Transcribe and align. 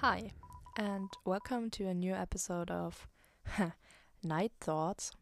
Hi, 0.00 0.32
and 0.78 1.10
welcome 1.26 1.68
to 1.72 1.88
a 1.88 1.92
new 1.92 2.14
episode 2.14 2.70
of 2.70 3.06
Night 4.24 4.50
Thoughts. 4.58 5.12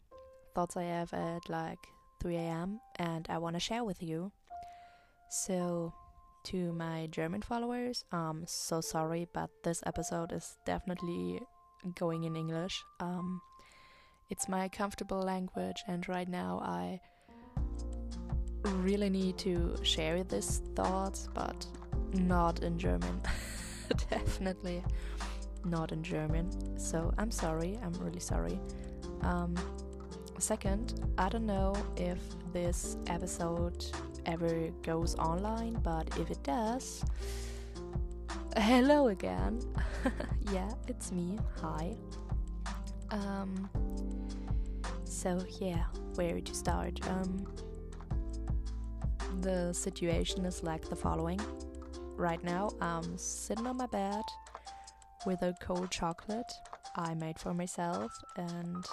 Thoughts 0.54 0.76
I 0.76 0.84
have 0.84 1.12
at 1.12 1.50
like 1.50 1.80
3 2.20 2.36
a.m. 2.36 2.78
and 2.94 3.26
I 3.28 3.38
want 3.38 3.56
to 3.56 3.60
share 3.60 3.82
with 3.82 4.00
you. 4.00 4.30
So, 5.30 5.92
to 6.44 6.72
my 6.74 7.08
German 7.10 7.42
followers, 7.42 8.04
I'm 8.12 8.44
so 8.46 8.80
sorry, 8.80 9.26
but 9.34 9.50
this 9.64 9.82
episode 9.84 10.30
is 10.30 10.56
definitely 10.64 11.40
going 11.96 12.22
in 12.22 12.36
English. 12.36 12.80
Um, 13.00 13.40
it's 14.30 14.48
my 14.48 14.68
comfortable 14.68 15.20
language, 15.20 15.82
and 15.88 16.08
right 16.08 16.28
now 16.28 16.60
I 16.62 17.00
really 18.76 19.10
need 19.10 19.38
to 19.38 19.74
share 19.82 20.22
these 20.22 20.62
thoughts, 20.76 21.28
but 21.34 21.66
not 22.12 22.62
in 22.62 22.78
German. 22.78 23.20
Definitely 24.10 24.84
not 25.64 25.92
in 25.92 26.02
German. 26.02 26.78
So 26.78 27.12
I'm 27.18 27.30
sorry, 27.30 27.78
I'm 27.82 27.92
really 27.94 28.20
sorry. 28.20 28.60
Um, 29.22 29.54
second, 30.38 31.04
I 31.18 31.28
don't 31.28 31.46
know 31.46 31.74
if 31.96 32.18
this 32.52 32.96
episode 33.06 33.84
ever 34.26 34.70
goes 34.82 35.14
online, 35.16 35.74
but 35.82 36.08
if 36.18 36.30
it 36.30 36.42
does, 36.42 37.04
hello 38.56 39.08
again. 39.08 39.60
yeah, 40.52 40.70
it's 40.86 41.12
me. 41.12 41.38
Hi. 41.60 41.96
Um, 43.10 43.68
so 45.04 45.40
yeah, 45.60 45.84
where 46.14 46.40
to 46.40 46.54
start? 46.54 47.00
Um, 47.08 47.46
the 49.40 49.72
situation 49.72 50.44
is 50.44 50.62
like 50.62 50.88
the 50.88 50.96
following. 50.96 51.40
Right 52.18 52.42
now, 52.42 52.70
I'm 52.80 53.16
sitting 53.16 53.64
on 53.68 53.76
my 53.76 53.86
bed 53.86 54.22
with 55.24 55.40
a 55.42 55.54
cold 55.62 55.92
chocolate 55.92 56.52
I 56.96 57.14
made 57.14 57.38
for 57.38 57.54
myself, 57.54 58.10
and 58.36 58.84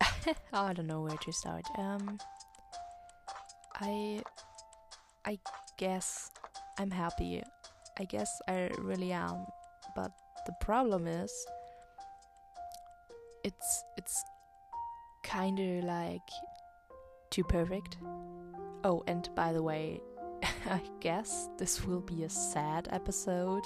I 0.52 0.72
don't 0.72 0.88
know 0.88 1.02
where 1.02 1.16
to 1.16 1.32
start. 1.32 1.64
Um, 1.78 2.18
I, 3.76 4.22
I 5.24 5.38
guess 5.76 6.32
I'm 6.80 6.90
happy. 6.90 7.44
I 8.00 8.04
guess 8.04 8.28
I 8.48 8.68
really 8.80 9.12
am, 9.12 9.46
but 9.94 10.10
the 10.46 10.54
problem 10.60 11.06
is, 11.06 11.32
it's 13.44 13.84
it's 13.96 14.20
kind 15.22 15.60
of 15.60 15.84
like 15.84 16.28
too 17.30 17.44
perfect. 17.44 17.98
Oh, 18.82 19.04
and 19.06 19.28
by 19.36 19.52
the 19.52 19.62
way, 19.62 20.00
I 20.70 20.80
guess 21.00 21.48
this 21.58 21.84
will 21.84 22.00
be 22.00 22.24
a 22.24 22.28
sad 22.28 22.88
episode. 22.90 23.64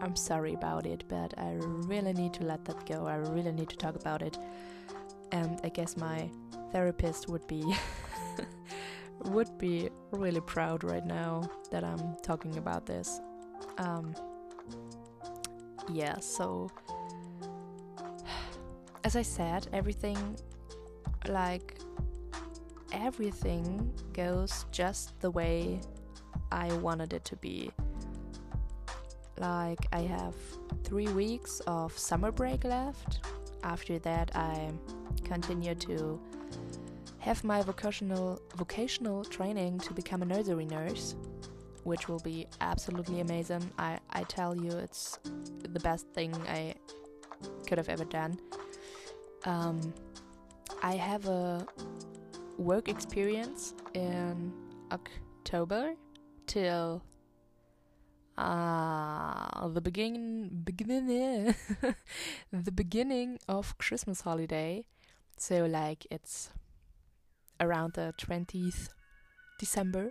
I'm 0.00 0.16
sorry 0.16 0.54
about 0.54 0.86
it, 0.86 1.04
but 1.08 1.34
I 1.38 1.52
really 1.60 2.12
need 2.12 2.32
to 2.34 2.44
let 2.44 2.64
that 2.64 2.86
go. 2.86 3.06
I 3.06 3.16
really 3.16 3.52
need 3.52 3.68
to 3.68 3.76
talk 3.76 3.96
about 3.96 4.22
it. 4.22 4.38
And 5.32 5.60
I 5.62 5.68
guess 5.68 5.96
my 5.96 6.30
therapist 6.72 7.28
would 7.28 7.46
be 7.46 7.62
would 9.24 9.58
be 9.58 9.90
really 10.12 10.40
proud 10.40 10.82
right 10.82 11.04
now 11.04 11.48
that 11.70 11.84
I'm 11.84 12.16
talking 12.22 12.56
about 12.56 12.86
this. 12.86 13.20
Um 13.78 14.14
yeah, 15.92 16.18
so 16.20 16.70
as 19.04 19.16
I 19.16 19.22
said, 19.22 19.68
everything 19.72 20.36
like 21.28 21.78
everything 22.92 23.92
goes 24.12 24.66
just 24.70 25.18
the 25.20 25.30
way 25.30 25.80
I 26.52 26.72
wanted 26.74 27.12
it 27.12 27.24
to 27.26 27.36
be. 27.36 27.70
Like, 29.38 29.86
I 29.92 30.00
have 30.00 30.34
three 30.84 31.08
weeks 31.08 31.60
of 31.66 31.96
summer 31.96 32.30
break 32.30 32.64
left. 32.64 33.20
After 33.62 33.98
that, 34.00 34.34
I 34.36 34.70
continue 35.24 35.74
to 35.74 36.20
have 37.18 37.44
my 37.44 37.62
vocational 37.62 38.40
vocational 38.56 39.24
training 39.24 39.78
to 39.80 39.92
become 39.92 40.22
a 40.22 40.24
nursery 40.24 40.64
nurse, 40.66 41.14
which 41.84 42.08
will 42.08 42.18
be 42.20 42.46
absolutely 42.60 43.20
amazing. 43.20 43.62
I, 43.78 43.98
I 44.10 44.24
tell 44.24 44.54
you, 44.56 44.70
it's 44.70 45.18
the 45.62 45.80
best 45.80 46.06
thing 46.08 46.34
I 46.48 46.74
could 47.66 47.78
have 47.78 47.88
ever 47.88 48.04
done. 48.04 48.38
Um, 49.44 49.94
I 50.82 50.96
have 50.96 51.26
a 51.26 51.66
work 52.60 52.88
experience 52.90 53.72
in 53.94 54.52
October 54.92 55.94
till 56.46 57.02
uh, 58.36 59.68
the 59.68 59.80
beginning 59.80 60.50
beginning 60.62 61.54
the 62.52 62.72
beginning 62.72 63.38
of 63.48 63.76
Christmas 63.78 64.20
holiday. 64.20 64.84
So 65.38 65.64
like 65.64 66.06
it's 66.10 66.50
around 67.58 67.94
the 67.94 68.14
20th 68.18 68.90
December. 69.58 70.10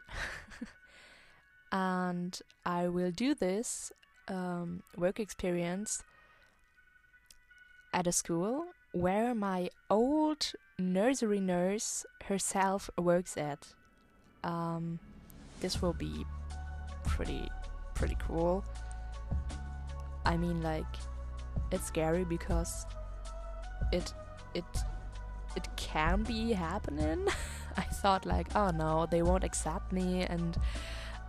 and 1.71 2.39
I 2.65 2.87
will 2.87 3.11
do 3.11 3.35
this 3.35 3.91
um, 4.27 4.81
work 4.97 5.19
experience 5.19 6.03
at 7.93 8.07
a 8.07 8.11
school 8.11 8.65
where 8.91 9.35
my 9.35 9.69
old 9.89 10.53
nursery 10.77 11.39
nurse 11.39 12.05
herself 12.25 12.89
works 12.97 13.37
at. 13.37 13.67
Um, 14.43 14.99
this 15.61 15.81
will 15.81 15.93
be 15.93 16.25
pretty 17.03 17.49
pretty 17.93 18.17
cool. 18.19 18.63
I 20.25 20.37
mean, 20.37 20.61
like, 20.61 20.85
it's 21.71 21.85
scary 21.85 22.23
because 22.23 22.85
it 23.91 24.13
it 24.53 24.63
it 25.55 25.67
can 25.75 26.23
be 26.23 26.53
happening. 26.53 27.27
I 27.77 27.81
thought 27.81 28.25
like, 28.25 28.47
oh 28.55 28.69
no, 28.69 29.05
they 29.09 29.21
won't 29.21 29.43
accept 29.43 29.91
me, 29.91 30.23
and 30.23 30.57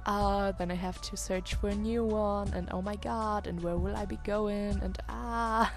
uh, 0.06 0.52
then 0.52 0.70
I 0.70 0.74
have 0.74 1.00
to 1.02 1.16
search 1.16 1.54
for 1.54 1.68
a 1.68 1.74
new 1.74 2.04
one, 2.04 2.52
and 2.54 2.68
oh 2.72 2.82
my 2.82 2.96
god, 2.96 3.46
and 3.46 3.60
where 3.62 3.76
will 3.76 3.96
I 3.96 4.04
be 4.04 4.18
going? 4.24 4.80
And 4.82 4.98
ah, 5.08 5.72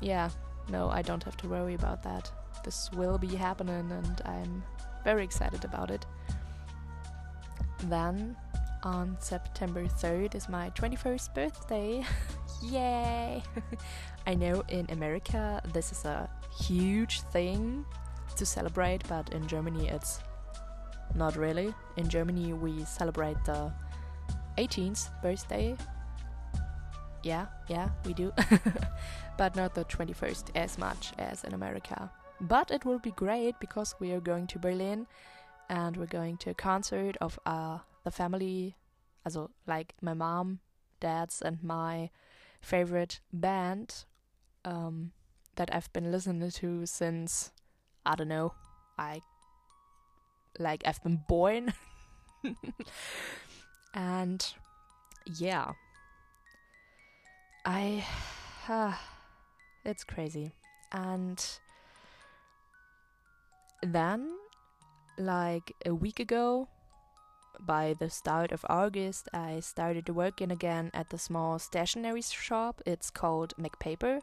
yeah, 0.00 0.30
no, 0.68 0.88
I 0.88 1.02
don't 1.02 1.22
have 1.24 1.36
to 1.38 1.48
worry 1.48 1.74
about 1.74 2.02
that. 2.02 2.30
This 2.64 2.90
will 2.92 3.18
be 3.18 3.34
happening, 3.34 3.90
and 3.90 4.20
I'm 4.24 4.62
very 5.04 5.24
excited 5.24 5.64
about 5.64 5.90
it. 5.90 6.04
Then, 7.84 8.36
on 8.82 9.16
September 9.20 9.84
3rd, 9.84 10.34
is 10.34 10.48
my 10.48 10.70
21st 10.70 11.34
birthday. 11.34 12.04
Yay! 12.62 13.42
I 14.26 14.34
know 14.34 14.64
in 14.68 14.86
America 14.90 15.62
this 15.72 15.92
is 15.92 16.04
a 16.04 16.28
huge 16.60 17.20
thing 17.32 17.84
to 18.36 18.44
celebrate, 18.44 19.06
but 19.08 19.32
in 19.32 19.46
Germany 19.46 19.88
it's 19.88 20.20
not 21.14 21.36
really. 21.36 21.74
In 21.96 22.08
Germany, 22.08 22.52
we 22.52 22.84
celebrate 22.84 23.42
the 23.44 23.72
18th 24.58 25.08
birthday. 25.22 25.76
Yeah, 27.22 27.46
yeah, 27.68 27.88
we 28.04 28.14
do. 28.14 28.32
but 29.36 29.56
not 29.56 29.74
the 29.74 29.84
21st 29.84 30.50
as 30.54 30.78
much 30.78 31.12
as 31.18 31.44
in 31.44 31.54
America. 31.54 32.10
But 32.40 32.70
it 32.70 32.84
will 32.84 32.98
be 32.98 33.10
great 33.12 33.58
because 33.60 33.94
we 33.98 34.12
are 34.12 34.20
going 34.20 34.46
to 34.48 34.58
Berlin 34.58 35.06
and 35.68 35.96
we're 35.96 36.06
going 36.06 36.36
to 36.38 36.50
a 36.50 36.54
concert 36.54 37.16
of 37.20 37.38
uh, 37.46 37.78
the 38.04 38.10
family, 38.10 38.76
also 39.24 39.50
like 39.66 39.94
my 40.00 40.14
mom, 40.14 40.60
dad's, 41.00 41.42
and 41.42 41.62
my 41.62 42.10
favorite 42.60 43.20
band 43.32 44.04
um, 44.64 45.12
that 45.56 45.74
I've 45.74 45.92
been 45.92 46.10
listening 46.10 46.50
to 46.50 46.86
since 46.86 47.52
I 48.06 48.14
don't 48.14 48.28
know, 48.28 48.54
I 48.98 49.20
like 50.58 50.82
I've 50.86 51.02
been 51.02 51.20
born. 51.28 51.74
and 53.94 54.46
yeah, 55.26 55.72
I. 57.68 58.02
Uh, 58.66 58.94
it's 59.84 60.02
crazy. 60.02 60.52
And 60.90 61.38
then, 63.82 64.30
like 65.18 65.74
a 65.84 65.94
week 65.94 66.18
ago, 66.18 66.68
by 67.60 67.94
the 67.98 68.08
start 68.08 68.52
of 68.52 68.64
August, 68.70 69.28
I 69.34 69.60
started 69.60 70.08
working 70.08 70.50
again 70.50 70.90
at 70.94 71.10
the 71.10 71.18
small 71.18 71.58
stationery 71.58 72.22
shop. 72.22 72.80
It's 72.86 73.10
called 73.10 73.52
McPaper. 73.60 74.20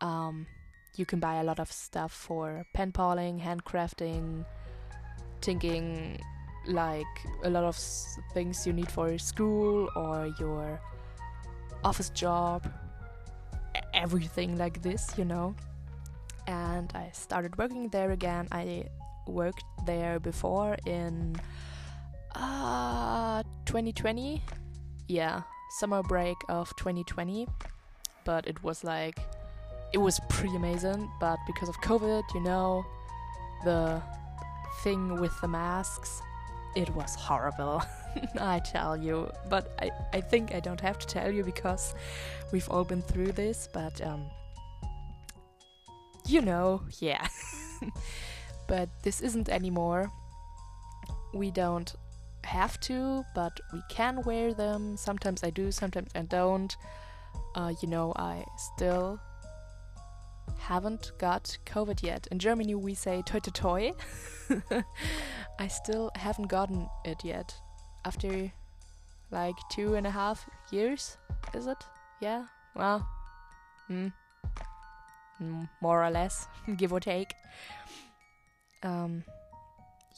Um, 0.00 0.46
you 0.94 1.04
can 1.06 1.18
buy 1.18 1.40
a 1.40 1.44
lot 1.44 1.58
of 1.58 1.72
stuff 1.72 2.12
for 2.12 2.64
pen 2.72 2.92
paling, 2.92 3.40
handcrafting, 3.40 4.44
thinking 5.42 6.20
like 6.68 7.06
a 7.42 7.50
lot 7.50 7.64
of 7.64 7.76
things 8.32 8.64
you 8.64 8.72
need 8.72 8.90
for 8.92 9.18
school 9.18 9.88
or 9.96 10.32
your 10.38 10.80
office 11.84 12.10
job, 12.10 12.70
everything 13.94 14.56
like 14.56 14.82
this, 14.82 15.12
you 15.16 15.24
know. 15.24 15.54
And 16.46 16.90
I 16.94 17.10
started 17.12 17.56
working 17.58 17.88
there 17.88 18.12
again. 18.12 18.48
I 18.52 18.84
worked 19.26 19.64
there 19.86 20.18
before 20.18 20.76
in 20.86 21.36
uh 22.34 23.42
2020 23.66 24.42
yeah, 25.08 25.42
summer 25.70 26.02
break 26.02 26.36
of 26.48 26.74
2020, 26.76 27.48
but 28.24 28.46
it 28.46 28.62
was 28.62 28.84
like 28.84 29.18
it 29.92 29.98
was 29.98 30.20
pretty 30.28 30.54
amazing, 30.54 31.10
but 31.18 31.38
because 31.46 31.68
of 31.68 31.80
COVID, 31.80 32.22
you 32.34 32.40
know, 32.40 32.84
the 33.64 34.02
thing 34.82 35.18
with 35.18 35.32
the 35.40 35.48
masks, 35.48 36.20
it 36.76 36.90
was 36.90 37.14
horrible. 37.14 37.82
I 38.40 38.60
tell 38.60 38.96
you, 38.96 39.30
but 39.48 39.74
I, 39.80 39.90
I 40.12 40.20
think 40.20 40.54
I 40.54 40.60
don't 40.60 40.80
have 40.80 40.98
to 40.98 41.06
tell 41.06 41.30
you 41.30 41.44
because 41.44 41.94
we've 42.52 42.68
all 42.70 42.84
been 42.84 43.02
through 43.02 43.32
this, 43.32 43.68
but 43.72 44.00
um 44.02 44.24
you 46.26 46.42
know, 46.42 46.82
yeah. 47.00 47.26
but 48.68 48.88
this 49.02 49.22
isn't 49.22 49.48
anymore. 49.48 50.12
We 51.32 51.50
don't 51.50 51.94
have 52.44 52.78
to, 52.80 53.24
but 53.34 53.58
we 53.72 53.82
can 53.88 54.22
wear 54.22 54.52
them. 54.52 54.96
Sometimes 54.96 55.42
I 55.42 55.50
do, 55.50 55.72
sometimes 55.72 56.10
I 56.14 56.22
don't. 56.22 56.76
Uh, 57.54 57.72
you 57.80 57.88
know, 57.88 58.12
I 58.16 58.44
still 58.56 59.20
haven't 60.58 61.12
got 61.18 61.56
COVID 61.66 62.02
yet. 62.02 62.26
In 62.30 62.38
Germany, 62.38 62.74
we 62.74 62.94
say 62.94 63.22
toi 63.24 63.38
toi 63.38 63.92
toi. 64.50 64.82
I 65.58 65.68
still 65.68 66.10
haven't 66.14 66.48
gotten 66.48 66.88
it 67.04 67.24
yet. 67.24 67.54
After 68.08 68.50
like 69.30 69.56
two 69.68 69.94
and 69.94 70.06
a 70.06 70.10
half 70.10 70.48
years, 70.70 71.18
is 71.52 71.66
it? 71.66 71.76
Yeah? 72.22 72.46
Well, 72.74 73.06
hmm. 73.86 74.08
Mm, 75.42 75.68
more 75.82 76.02
or 76.02 76.10
less, 76.10 76.48
give 76.78 76.90
or 76.90 77.00
take. 77.00 77.34
Um, 78.82 79.24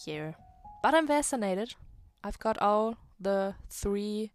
here. 0.05 0.37
But 0.85 0.95
I'm 0.95 1.09
vaccinated. 1.09 1.75
I've 2.23 2.39
got 2.39 2.59
all 2.63 2.97
the 3.19 3.57
three 3.69 4.31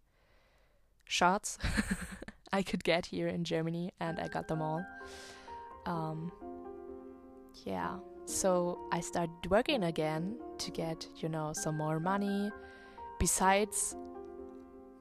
shots 1.06 1.56
I 2.52 2.62
could 2.62 2.84
get 2.84 3.06
here 3.06 3.28
in 3.28 3.42
Germany, 3.42 3.90
and 4.00 4.20
I 4.20 4.28
got 4.28 4.48
them 4.48 4.60
all. 4.60 4.84
Um, 5.86 6.30
yeah. 7.64 7.96
So 8.26 8.78
I 8.92 9.00
started 9.00 9.48
working 9.48 9.84
again 9.84 10.36
to 10.58 10.70
get, 10.70 11.08
you 11.16 11.30
know, 11.30 11.54
some 11.54 11.78
more 11.78 11.98
money. 11.98 12.52
Besides, 13.18 13.96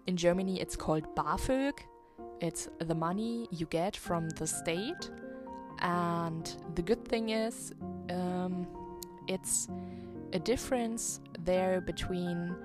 in 0.08 0.18
Germany, 0.18 0.62
it's 0.62 0.76
called 0.76 1.16
BAföG. 1.16 1.74
It's 2.42 2.70
the 2.80 2.96
money 2.96 3.48
you 3.52 3.66
get 3.66 3.96
from 3.96 4.30
the 4.32 4.48
state 4.48 5.10
and 5.80 6.56
the 6.76 6.82
good 6.82 7.06
thing 7.08 7.30
is, 7.30 7.74
um, 8.10 8.68
it's 9.28 9.68
a 10.34 10.40
difference 10.40 11.20
there 11.40 11.82
between 11.82 12.56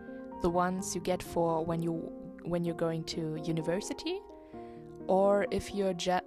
the 0.42 0.50
ones 0.50 0.94
you 0.94 1.00
get 1.00 1.22
for 1.22 1.64
when 1.64 1.82
you 1.82 1.92
when 2.44 2.64
you're 2.64 2.74
going 2.74 3.04
to 3.04 3.38
university, 3.44 4.20
or 5.06 5.46
if 5.50 5.74
you're 5.74 5.92
just 5.92 6.24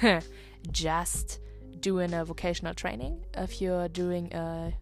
just 0.70 1.40
doing 1.80 2.14
a 2.14 2.24
vocational 2.24 2.74
training. 2.74 3.24
If 3.34 3.60
you're 3.60 3.88
doing 3.88 4.32
a 4.32 4.72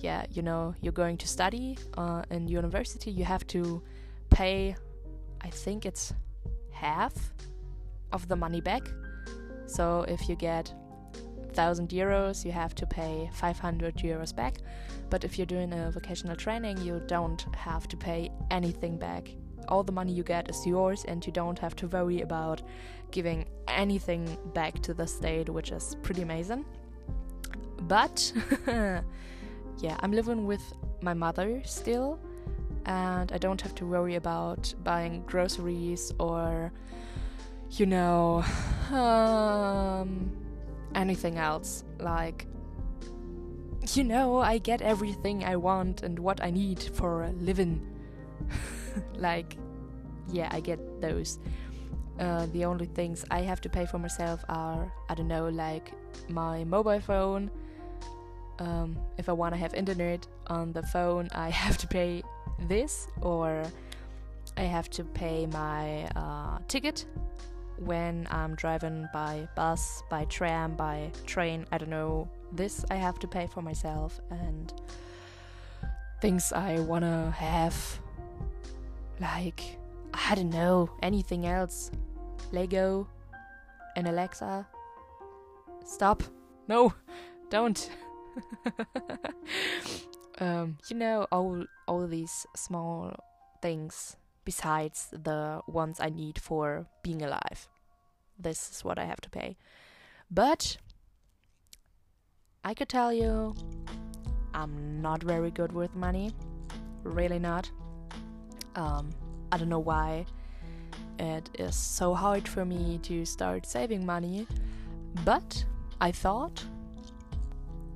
yeah, 0.00 0.24
you 0.30 0.42
know, 0.42 0.74
you're 0.80 0.92
going 0.92 1.16
to 1.18 1.28
study 1.28 1.78
uh, 1.96 2.22
in 2.30 2.48
university, 2.48 3.10
you 3.10 3.24
have 3.24 3.46
to 3.48 3.82
pay. 4.30 4.76
I 5.40 5.50
think 5.50 5.86
it's 5.86 6.12
half 6.70 7.14
of 8.12 8.28
the 8.28 8.36
money 8.36 8.60
back 8.60 8.88
so 9.72 10.04
if 10.06 10.28
you 10.28 10.36
get 10.36 10.72
1000 11.54 11.88
euros, 11.88 12.44
you 12.44 12.52
have 12.52 12.74
to 12.74 12.86
pay 12.86 13.30
500 13.32 13.96
euros 13.96 14.34
back. 14.34 14.58
But 15.08 15.24
if 15.24 15.38
you're 15.38 15.46
doing 15.46 15.72
a 15.72 15.90
vocational 15.90 16.36
training, 16.36 16.78
you 16.78 17.00
don't 17.06 17.42
have 17.54 17.88
to 17.88 17.96
pay 17.96 18.30
anything 18.50 18.98
back. 18.98 19.30
All 19.68 19.82
the 19.82 19.92
money 19.92 20.12
you 20.12 20.24
get 20.24 20.50
is 20.50 20.66
yours, 20.66 21.04
and 21.06 21.24
you 21.24 21.32
don't 21.32 21.58
have 21.58 21.74
to 21.76 21.86
worry 21.88 22.20
about 22.20 22.62
giving 23.10 23.46
anything 23.68 24.36
back 24.52 24.80
to 24.82 24.92
the 24.92 25.06
state, 25.06 25.48
which 25.48 25.70
is 25.70 25.96
pretty 26.02 26.22
amazing. 26.22 26.64
But 27.82 28.32
yeah, 29.78 29.96
I'm 30.00 30.12
living 30.12 30.46
with 30.46 30.62
my 31.00 31.14
mother 31.14 31.62
still, 31.64 32.18
and 32.86 33.30
I 33.32 33.38
don't 33.38 33.60
have 33.60 33.74
to 33.76 33.86
worry 33.86 34.16
about 34.16 34.72
buying 34.82 35.22
groceries 35.26 36.12
or 36.18 36.72
you 37.72 37.86
know, 37.86 38.44
um, 38.92 40.30
anything 40.94 41.38
else. 41.38 41.84
Like, 41.98 42.46
you 43.94 44.04
know, 44.04 44.38
I 44.38 44.58
get 44.58 44.82
everything 44.82 45.44
I 45.44 45.56
want 45.56 46.02
and 46.02 46.18
what 46.18 46.42
I 46.42 46.50
need 46.50 46.82
for 46.82 47.24
a 47.24 47.30
living. 47.32 47.80
like, 49.16 49.56
yeah, 50.30 50.48
I 50.50 50.60
get 50.60 51.00
those. 51.00 51.38
Uh, 52.18 52.46
the 52.52 52.64
only 52.64 52.86
things 52.86 53.24
I 53.30 53.40
have 53.40 53.60
to 53.62 53.68
pay 53.68 53.86
for 53.86 53.98
myself 53.98 54.44
are, 54.48 54.92
I 55.08 55.14
don't 55.14 55.28
know, 55.28 55.48
like 55.48 55.92
my 56.28 56.64
mobile 56.64 57.00
phone. 57.00 57.50
Um, 58.58 58.96
if 59.18 59.28
I 59.28 59.32
want 59.32 59.54
to 59.54 59.58
have 59.58 59.74
internet 59.74 60.26
on 60.46 60.72
the 60.72 60.82
phone, 60.82 61.28
I 61.32 61.50
have 61.64 61.78
to 61.78 61.86
pay 61.86 62.22
this, 62.68 63.08
or 63.20 63.64
I 64.56 64.62
have 64.62 64.90
to 64.90 65.04
pay 65.04 65.46
my 65.46 66.04
uh, 66.16 66.58
ticket 66.68 67.06
when 67.78 68.28
I'm 68.30 68.54
driving 68.54 69.08
by 69.12 69.48
bus, 69.56 70.02
by 70.08 70.24
tram, 70.26 70.74
by 70.76 71.10
train, 71.26 71.66
I 71.72 71.78
don't 71.78 71.90
know, 71.90 72.28
this 72.52 72.84
I 72.90 72.96
have 72.96 73.18
to 73.20 73.26
pay 73.26 73.46
for 73.46 73.62
myself 73.62 74.20
and 74.30 74.72
things 76.20 76.52
I 76.52 76.78
wanna 76.80 77.30
have 77.32 77.74
like 79.20 79.78
I 80.14 80.34
don't 80.34 80.50
know, 80.50 80.90
anything 81.02 81.46
else. 81.46 81.90
Lego 82.52 83.08
and 83.96 84.06
Alexa. 84.06 84.66
Stop. 85.84 86.22
No, 86.68 86.94
don't. 87.50 87.90
um, 90.38 90.78
you 90.88 90.96
know 90.96 91.26
all 91.30 91.64
all 91.86 92.06
these 92.06 92.46
small 92.56 93.14
things 93.60 94.16
besides 94.44 95.08
the 95.12 95.60
ones 95.66 95.98
I 96.00 96.10
need 96.10 96.40
for 96.40 96.86
being 97.02 97.22
alive. 97.22 97.68
This 98.38 98.70
is 98.70 98.84
what 98.84 98.98
I 98.98 99.04
have 99.04 99.20
to 99.20 99.30
pay. 99.30 99.56
But 100.30 100.76
I 102.64 102.74
could 102.74 102.88
tell 102.88 103.12
you 103.12 103.54
I'm 104.54 105.00
not 105.00 105.22
very 105.22 105.50
good 105.50 105.72
with 105.72 105.94
money. 105.94 106.32
Really 107.04 107.38
not. 107.38 107.70
Um, 108.74 109.10
I 109.50 109.58
don't 109.58 109.68
know 109.68 109.78
why 109.78 110.26
it 111.18 111.50
is 111.58 111.76
so 111.76 112.14
hard 112.14 112.48
for 112.48 112.64
me 112.64 112.98
to 113.04 113.24
start 113.24 113.66
saving 113.66 114.04
money, 114.04 114.46
but 115.24 115.64
I 116.00 116.10
thought, 116.10 116.64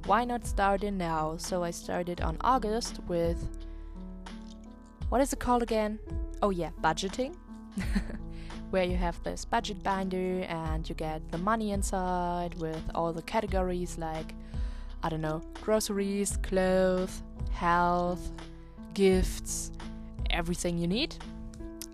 why 0.07 0.25
not 0.25 0.47
start 0.47 0.85
it 0.85 0.93
now? 0.93 1.37
So 1.37 1.65
I 1.65 1.71
started 1.73 2.21
on 2.21 2.37
August 2.43 3.01
with 3.09 3.39
what 5.09 5.21
is 5.21 5.33
it 5.33 5.41
called 5.41 5.63
again? 5.63 5.99
Oh, 6.43 6.51
yeah, 6.51 6.71
budgeting. 6.81 7.35
where 8.71 8.85
you 8.85 8.97
have 8.97 9.23
this 9.23 9.45
budget 9.45 9.83
binder 9.83 10.45
and 10.49 10.89
you 10.89 10.95
get 10.95 11.31
the 11.31 11.39
money 11.39 11.71
inside 11.71 12.55
with 12.61 12.83
all 12.95 13.13
the 13.13 13.23
categories 13.23 13.97
like, 13.97 14.35
I 15.03 15.09
don't 15.09 15.21
know, 15.21 15.41
groceries, 15.61 16.37
clothes, 16.39 17.23
health, 17.53 18.31
gifts, 18.95 19.71
everything 20.31 20.79
you 20.79 20.87
need. 20.87 21.17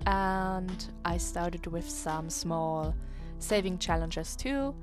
And 0.06 0.86
I 1.04 1.18
started 1.18 1.66
with 1.66 1.88
some 1.88 2.30
small 2.30 2.94
saving 3.38 3.78
challenges 3.78 4.34
too, 4.34 4.74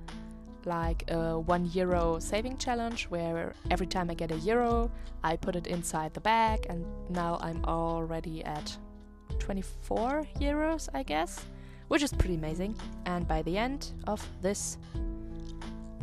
like 0.69 1.03
a 1.09 1.37
one 1.39 1.65
euro 1.73 2.19
saving 2.19 2.57
challenge 2.57 3.07
where 3.09 3.53
every 3.71 3.87
time 3.87 4.09
I 4.09 4.13
get 4.13 4.31
a 4.31 4.37
euro, 4.37 4.89
I 5.23 5.35
put 5.35 5.55
it 5.55 5.67
inside 5.67 6.13
the 6.13 6.21
bag, 6.21 6.67
and 6.69 6.85
now 7.09 7.39
I'm 7.41 7.65
already 7.65 8.45
at 8.45 8.77
24 9.39 10.27
euros, 10.39 10.87
I 10.93 11.03
guess, 11.03 11.43
which 11.89 12.03
is 12.03 12.13
pretty 12.13 12.35
amazing. 12.35 12.75
And 13.05 13.27
by 13.27 13.41
the 13.41 13.57
end 13.57 13.91
of 14.07 14.25
this 14.41 14.77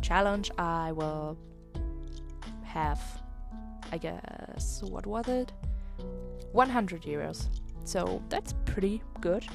challenge, 0.01 0.51
I 0.57 0.91
will 0.91 1.37
have, 2.63 3.01
I 3.91 3.97
guess, 3.97 4.83
what 4.83 5.07
was 5.07 5.27
it? 5.27 5.51
100 6.51 7.03
euros. 7.03 7.47
So 7.85 8.21
that's 8.27 8.53
pretty 8.65 9.01
good. 9.21 9.45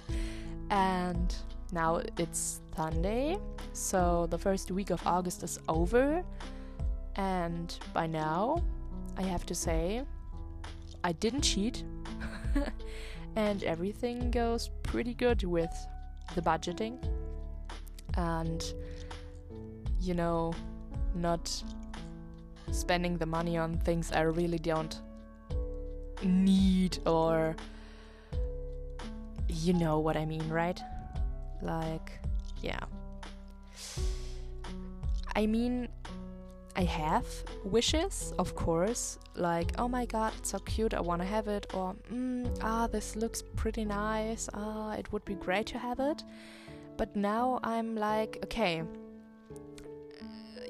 and 0.70 1.34
now 1.72 2.02
it's 2.18 2.60
Sunday, 2.76 3.38
so 3.72 4.26
the 4.30 4.38
first 4.38 4.70
week 4.70 4.90
of 4.90 5.04
August 5.06 5.42
is 5.42 5.58
over. 5.68 6.24
And 7.16 7.76
by 7.92 8.06
now, 8.06 8.62
I 9.16 9.22
have 9.22 9.46
to 9.46 9.54
say, 9.54 10.02
I 11.02 11.12
didn't 11.12 11.42
cheat. 11.42 11.84
and 13.36 13.62
everything 13.64 14.30
goes 14.30 14.70
pretty 14.82 15.14
good 15.14 15.42
with 15.44 15.74
the 16.34 16.40
budgeting 16.40 16.98
and 18.16 18.74
you 20.00 20.14
know 20.14 20.54
not 21.16 21.62
spending 22.70 23.18
the 23.18 23.26
money 23.26 23.58
on 23.58 23.76
things 23.78 24.12
I 24.12 24.20
really 24.20 24.58
don't 24.58 25.00
need 26.22 26.98
or 27.06 27.56
you 29.48 29.72
know 29.72 29.98
what 29.98 30.16
I 30.16 30.24
mean, 30.24 30.46
right? 30.48 30.80
Like, 31.62 32.12
yeah. 32.64 32.84
I 35.36 35.46
mean, 35.46 35.88
I 36.76 36.84
have 36.84 37.26
wishes, 37.64 38.32
of 38.38 38.54
course, 38.54 39.18
like, 39.34 39.72
oh 39.78 39.88
my 39.88 40.06
god, 40.06 40.32
it's 40.38 40.50
so 40.50 40.58
cute, 40.60 40.94
I 40.94 41.00
want 41.00 41.22
to 41.22 41.26
have 41.26 41.48
it, 41.48 41.66
or, 41.74 41.94
mm, 42.12 42.56
ah, 42.62 42.86
this 42.86 43.16
looks 43.16 43.42
pretty 43.56 43.84
nice, 43.84 44.48
ah, 44.54 44.92
it 44.94 45.12
would 45.12 45.24
be 45.24 45.34
great 45.34 45.66
to 45.66 45.78
have 45.78 46.00
it. 46.00 46.24
But 46.96 47.14
now 47.16 47.60
I'm 47.62 47.96
like, 47.96 48.38
okay, 48.44 48.82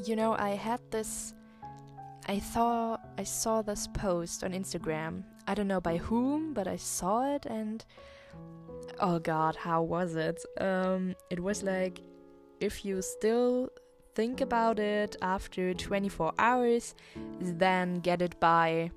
you 0.05 0.17
know, 0.17 0.35
I 0.39 0.51
had 0.51 0.81
this. 0.91 1.35
I 2.27 2.39
thought 2.39 3.01
I 3.19 3.25
saw 3.25 3.63
this 3.63 3.87
post 3.87 4.45
on 4.45 4.53
Instagram. 4.53 5.25
I 5.47 5.55
don't 5.55 5.69
know 5.69 5.81
by 5.81 5.99
whom, 5.99 6.55
but 6.55 6.67
I 6.67 6.77
saw 6.77 7.35
it 7.35 7.45
and 7.47 7.85
oh 9.01 9.19
god, 9.19 9.57
how 9.57 9.83
was 9.83 10.17
it? 10.17 10.45
Um, 10.61 11.15
it 11.31 11.41
was 11.41 11.63
like 11.63 12.01
if 12.61 12.85
you 12.85 13.03
still 13.03 13.69
think 14.15 14.41
about 14.41 14.79
it 14.79 15.17
after 15.23 15.75
24 15.75 16.33
hours, 16.39 16.95
then 17.41 17.97
get 17.97 18.23
it 18.23 18.39
by 18.41 18.91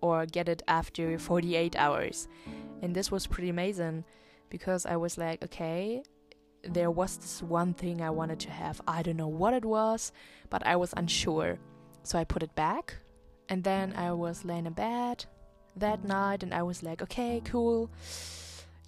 or 0.00 0.26
get 0.26 0.48
it 0.48 0.62
after 0.68 1.18
48 1.18 1.76
hours. 1.76 2.28
And 2.82 2.94
this 2.94 3.10
was 3.10 3.26
pretty 3.26 3.48
amazing 3.48 4.04
because 4.48 4.86
I 4.86 4.96
was 4.96 5.18
like, 5.18 5.42
okay, 5.44 6.02
there 6.62 6.90
was 6.90 7.16
this 7.16 7.42
one 7.42 7.74
thing 7.74 8.02
I 8.02 8.10
wanted 8.10 8.40
to 8.40 8.50
have. 8.50 8.80
I 8.86 9.02
don't 9.02 9.16
know 9.16 9.28
what 9.28 9.54
it 9.54 9.64
was, 9.64 10.12
but 10.50 10.66
I 10.66 10.76
was 10.76 10.92
unsure. 10.96 11.58
So 12.02 12.18
I 12.18 12.24
put 12.24 12.42
it 12.42 12.54
back, 12.54 12.96
and 13.48 13.62
then 13.62 13.94
I 13.94 14.12
was 14.12 14.44
laying 14.44 14.66
in 14.66 14.72
bed 14.72 15.24
that 15.76 16.04
night, 16.04 16.42
and 16.42 16.52
I 16.54 16.62
was 16.62 16.82
like, 16.82 17.02
okay, 17.02 17.42
cool. 17.44 17.90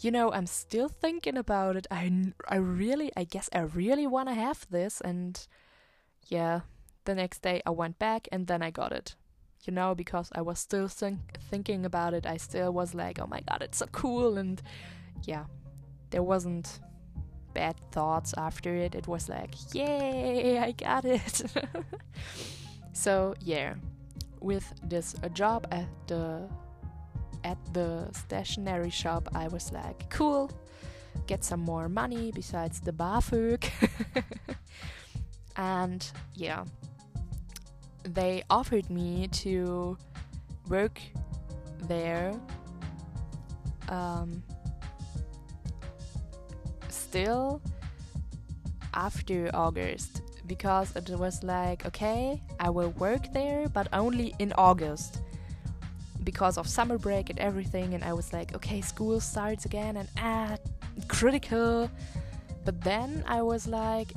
You 0.03 0.11
know, 0.11 0.33
I'm 0.33 0.47
still 0.47 0.89
thinking 0.89 1.37
about 1.37 1.77
it. 1.77 1.87
I, 1.89 2.33
I 2.49 2.57
really, 2.57 3.13
I 3.17 3.23
guess 3.23 3.49
I 3.53 3.61
really 3.61 4.07
want 4.07 4.29
to 4.29 4.35
have 4.35 4.67
this. 4.69 5.01
And 5.01 5.47
yeah, 6.27 6.63
the 7.05 7.15
next 7.15 7.43
day 7.43 7.63
I 7.65 7.71
went 7.71 8.01
back 8.01 8.27
and 8.33 8.49
then 8.49 8.63
I 8.63 8.71
got 8.71 8.91
it. 8.91 9.15
You 9.65 9.73
know, 9.73 9.95
because 9.95 10.29
I 10.35 10.43
was 10.43 10.59
still 10.59 10.89
think- 10.89 11.39
thinking 11.49 11.87
about 11.87 12.15
it. 12.15 12.27
I 12.27 12.37
still 12.37 12.73
was 12.73 12.95
like, 12.95 13.21
oh 13.21 13.29
my 13.29 13.43
god, 13.49 13.63
it's 13.63 13.79
so 13.79 13.87
cool. 13.93 14.39
And 14.39 14.61
yeah, 15.23 15.45
there 16.11 16.25
wasn't 16.25 16.81
bad 17.55 17.77
thoughts 17.93 18.35
after 18.37 18.75
it. 18.75 18.97
It 18.97 19.07
was 19.07 19.29
like, 19.29 19.55
yay, 19.73 20.59
I 20.59 20.73
got 20.73 21.05
it. 21.05 21.43
so 22.93 23.35
yeah, 23.41 23.75
with 24.41 24.73
this 24.83 25.15
job 25.33 25.69
at 25.71 25.87
the 26.09 26.49
at 27.45 27.59
the 27.73 28.09
stationery 28.13 28.91
shop, 28.91 29.29
I 29.35 29.49
was 29.49 29.73
like, 29.73 30.09
cool, 30.11 30.51
get 31.27 31.45
some 31.45 31.61
more 31.61 31.89
money 31.89 32.33
besides 32.35 32.81
the 32.81 32.93
BAföG. 32.93 33.69
and 35.57 36.11
yeah, 36.35 36.65
they 38.05 38.43
offered 38.51 38.91
me 38.91 39.29
to 39.29 39.97
work 40.69 41.01
there 41.89 42.33
um, 43.89 44.43
still 46.89 47.61
after 48.95 49.51
August 49.55 50.23
because 50.47 50.95
it 50.97 51.09
was 51.11 51.43
like, 51.43 51.87
okay, 51.87 52.43
I 52.61 52.71
will 52.71 52.91
work 52.91 53.33
there, 53.33 53.69
but 53.69 53.89
only 53.93 54.35
in 54.39 54.53
August 54.59 55.23
because 56.25 56.59
of 56.59 56.69
summer 56.69 56.99
break 56.99 57.31
and 57.31 57.39
everything. 57.39 57.95
And 57.95 58.05
I 58.05 58.13
was 58.13 58.33
like, 58.33 58.55
okay, 58.55 58.81
school 58.81 59.21
starts 59.21 59.65
again 59.65 59.97
and 59.97 60.09
ah, 60.19 60.57
critical. 61.09 61.91
But 62.65 62.81
then 62.83 63.25
I 63.27 63.43
was 63.43 63.67
like, 63.67 64.13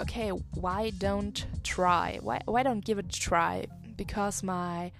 okay, 0.00 0.30
why 0.54 0.90
don't 0.98 1.44
try? 1.64 2.18
Why 2.22 2.40
why 2.44 2.62
don't 2.62 2.84
give 2.84 2.98
it 2.98 3.06
a 3.06 3.20
try? 3.20 3.66
Because 3.96 4.42
my 4.42 4.92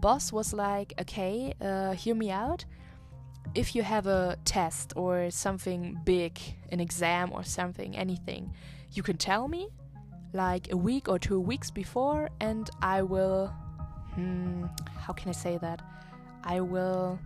boss 0.00 0.32
was 0.32 0.52
like, 0.52 0.94
okay, 1.00 1.54
uh, 1.60 1.92
hear 1.92 2.14
me 2.14 2.30
out 2.30 2.64
if 3.54 3.74
you 3.74 3.82
have 3.82 4.06
a 4.06 4.36
test 4.44 4.92
or 4.96 5.30
something 5.30 5.98
big, 6.04 6.38
an 6.70 6.80
exam 6.80 7.30
or 7.32 7.44
something, 7.44 7.96
anything, 7.96 8.52
you 8.92 9.02
can 9.02 9.16
tell 9.16 9.48
me 9.48 9.68
like 10.32 10.72
a 10.72 10.76
week 10.76 11.08
or 11.08 11.18
two 11.18 11.40
weeks 11.40 11.70
before, 11.70 12.30
and 12.40 12.70
I 12.80 13.02
will. 13.02 13.52
Hmm, 14.14 14.64
how 14.98 15.12
can 15.12 15.28
I 15.28 15.32
say 15.32 15.58
that? 15.58 15.80
I 16.44 16.60
will. 16.60 17.18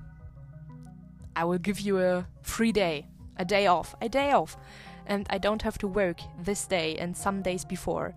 I 1.34 1.44
will 1.44 1.58
give 1.58 1.80
you 1.80 1.98
a 1.98 2.26
free 2.42 2.72
day, 2.72 3.06
a 3.36 3.44
day 3.44 3.66
off, 3.66 3.94
a 4.00 4.08
day 4.08 4.32
off, 4.32 4.56
and 5.06 5.26
I 5.28 5.38
don't 5.38 5.60
have 5.62 5.76
to 5.78 5.88
work 5.88 6.20
this 6.42 6.66
day 6.66 6.96
and 6.96 7.14
some 7.16 7.42
days 7.42 7.64
before. 7.64 8.14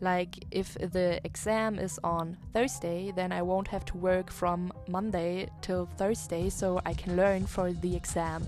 Like, 0.00 0.44
if 0.50 0.74
the 0.74 1.20
exam 1.24 1.78
is 1.78 1.98
on 2.02 2.36
Thursday, 2.52 3.12
then 3.14 3.32
I 3.32 3.42
won't 3.42 3.68
have 3.68 3.84
to 3.86 3.96
work 3.96 4.30
from 4.30 4.72
Monday 4.88 5.48
till 5.60 5.86
Thursday, 5.96 6.50
so 6.50 6.80
I 6.86 6.94
can 6.94 7.16
learn 7.16 7.46
for 7.46 7.72
the 7.72 7.94
exam, 7.94 8.46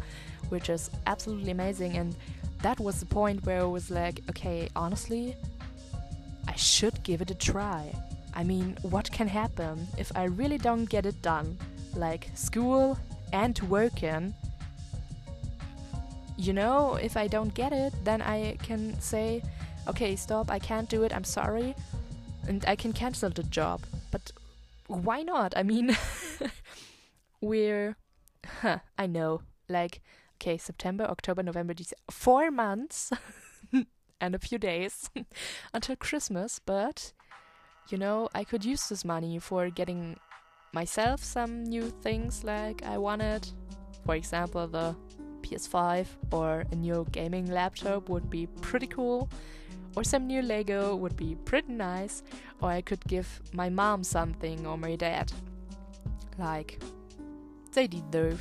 which 0.49 0.71
is 0.71 0.90
absolutely 1.07 1.50
amazing. 1.50 1.97
And 1.97 2.14
that 2.62 2.79
was 2.79 3.00
the 3.00 3.07
point 3.07 3.45
where 3.47 3.61
I 3.61 3.64
was 3.64 3.90
like, 3.90 4.21
okay, 4.31 4.69
honestly, 4.76 5.37
I 6.47 6.55
should 6.55 7.02
give 7.02 7.21
it 7.21 7.31
a 7.31 7.35
try. 7.35 7.93
I 8.35 8.45
mean, 8.45 8.77
what 8.83 9.11
can 9.11 9.29
happen 9.29 9.87
if 9.99 10.13
I 10.15 10.25
really 10.25 10.59
don't 10.59 10.85
get 10.85 11.07
it 11.07 11.21
done? 11.23 11.59
Like, 11.95 12.31
school 12.35 12.99
and 13.33 13.59
working. 13.63 14.35
You 16.37 16.53
know, 16.53 16.95
if 16.95 17.17
I 17.17 17.27
don't 17.27 17.53
get 17.55 17.73
it, 17.73 17.93
then 18.05 18.23
I 18.23 18.57
can 18.63 18.99
say, 19.01 19.43
okay, 19.89 20.17
stop, 20.17 20.51
I 20.51 20.59
can't 20.59 20.89
do 20.89 21.03
it, 21.03 21.15
I'm 21.15 21.25
sorry, 21.25 21.75
and 22.47 22.65
I 22.67 22.77
can 22.77 22.93
cancel 22.93 23.31
the 23.31 23.43
job. 23.43 23.83
But 24.11 24.33
why 24.87 25.23
not? 25.23 25.53
I 25.57 25.63
mean, 25.63 25.97
we're, 27.41 27.97
huh, 28.47 28.79
I 28.97 29.07
know, 29.07 29.43
like, 29.69 30.01
okay, 30.37 30.57
September, 30.57 31.05
October, 31.05 31.43
November, 31.43 31.75
December, 31.75 32.01
four 32.11 32.51
months 32.51 33.13
and 34.21 34.35
a 34.35 34.39
few 34.39 34.59
days 34.59 35.11
until 35.75 35.97
Christmas, 35.97 36.61
but 36.65 37.13
you 37.89 37.99
know, 37.99 38.29
I 38.35 38.45
could 38.45 38.65
use 38.65 38.89
this 38.89 39.05
money 39.05 39.39
for 39.39 39.71
getting 39.71 40.17
myself 40.73 41.23
some 41.25 41.65
new 41.65 41.91
things 42.03 42.45
like 42.45 42.83
I 42.85 42.99
wanted. 42.99 43.49
For 44.07 44.15
example, 44.15 44.67
the 44.69 44.95
PS5 45.43 46.07
or 46.33 46.65
a 46.71 46.77
new 46.77 47.07
gaming 47.11 47.47
laptop 47.47 48.09
would 48.09 48.31
be 48.31 48.47
pretty 48.47 48.87
cool 48.87 49.29
or 49.97 50.05
some 50.05 50.27
new 50.27 50.43
Lego 50.43 50.95
would 50.95 51.17
be 51.17 51.37
pretty 51.45 51.73
nice, 51.73 52.23
or 52.61 52.71
I 52.71 52.81
could 52.81 53.05
give 53.07 53.41
my 53.53 53.69
mom 53.69 54.05
something 54.05 54.67
or 54.67 54.79
my 54.79 54.97
dad. 54.97 55.33
Like, 56.39 56.81
they 57.73 57.87
deserve, 57.87 58.41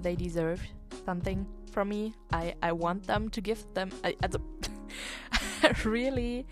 they 0.00 0.14
deserve 0.14 0.62
something 1.04 1.46
from 1.72 1.88
me. 1.88 2.14
I, 2.32 2.54
I 2.62 2.72
want 2.72 3.06
them 3.06 3.30
to 3.30 3.40
give 3.40 3.64
them. 3.74 3.90
I, 4.04 4.14
I 4.22 5.72
really 5.84 6.46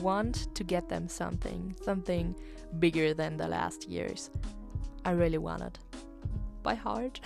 want 0.00 0.54
to 0.54 0.64
get 0.64 0.88
them 0.88 1.08
something, 1.08 1.74
something 1.82 2.34
bigger 2.78 3.14
than 3.14 3.36
the 3.36 3.48
last 3.48 3.88
years. 3.88 4.30
I 5.04 5.12
really 5.12 5.38
want 5.38 5.62
it 5.62 5.78
by 6.62 6.74
heart. 6.74 7.20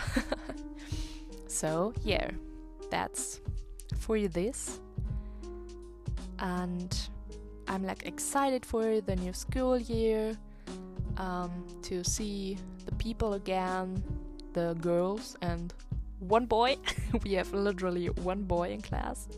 so, 1.46 1.92
yeah, 2.02 2.30
that's 2.90 3.40
for 3.98 4.16
you 4.16 4.28
this 4.28 4.80
and 6.38 7.08
I'm 7.68 7.84
like 7.84 8.06
excited 8.06 8.64
for 8.64 9.00
the 9.00 9.16
new 9.16 9.32
school 9.32 9.78
year 9.78 10.36
um, 11.16 11.50
to 11.82 12.04
see 12.04 12.58
the 12.84 12.94
people 12.96 13.34
again, 13.34 14.02
the 14.52 14.76
girls 14.80 15.36
and 15.42 15.72
one 16.20 16.46
boy. 16.46 16.76
we 17.24 17.32
have 17.32 17.52
literally 17.52 18.06
one 18.06 18.42
boy 18.42 18.70
in 18.70 18.82
class, 18.82 19.28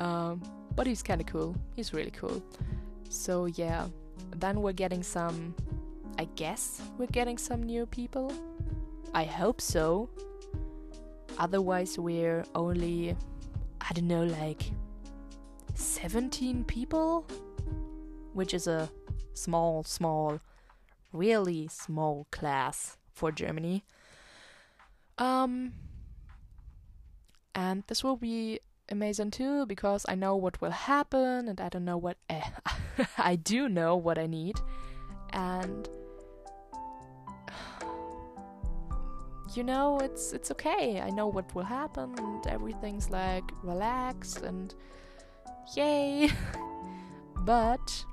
um, 0.00 0.42
but 0.78 0.86
he's 0.86 1.02
kind 1.02 1.20
of 1.20 1.26
cool. 1.26 1.56
He's 1.74 1.92
really 1.92 2.12
cool. 2.12 2.40
So 3.08 3.46
yeah, 3.46 3.88
then 4.36 4.62
we're 4.62 4.72
getting 4.72 5.02
some. 5.02 5.56
I 6.20 6.28
guess 6.36 6.80
we're 6.98 7.06
getting 7.06 7.36
some 7.36 7.64
new 7.64 7.84
people. 7.84 8.32
I 9.12 9.24
hope 9.24 9.60
so. 9.60 10.08
Otherwise, 11.36 11.98
we're 11.98 12.44
only, 12.54 13.16
I 13.80 13.92
don't 13.92 14.06
know, 14.06 14.22
like 14.22 14.70
17 15.74 16.62
people, 16.62 17.26
which 18.32 18.54
is 18.54 18.68
a 18.68 18.88
small, 19.34 19.82
small, 19.82 20.40
really 21.12 21.66
small 21.72 22.28
class 22.30 22.96
for 23.12 23.32
Germany. 23.32 23.82
Um, 25.18 25.72
and 27.56 27.82
this 27.88 28.04
will 28.04 28.16
be 28.16 28.60
amazing 28.90 29.30
too 29.30 29.66
because 29.66 30.06
I 30.08 30.14
know 30.14 30.36
what 30.36 30.60
will 30.60 30.70
happen 30.70 31.48
and 31.48 31.60
I 31.60 31.68
don't 31.68 31.84
know 31.84 31.98
what 31.98 32.16
eh, 32.28 32.42
I 33.18 33.36
do 33.36 33.68
know 33.68 33.96
what 33.96 34.18
I 34.18 34.26
need 34.26 34.56
and 35.32 35.88
you 39.54 39.64
know, 39.64 39.98
it's 39.98 40.32
it's 40.32 40.50
okay. 40.52 41.00
I 41.00 41.10
know 41.10 41.26
what 41.26 41.54
will 41.54 41.64
happen, 41.64 42.14
and 42.18 42.46
everything's 42.46 43.10
like 43.10 43.44
relaxed 43.62 44.42
and 44.42 44.74
yay. 45.76 46.30
but 47.44 48.04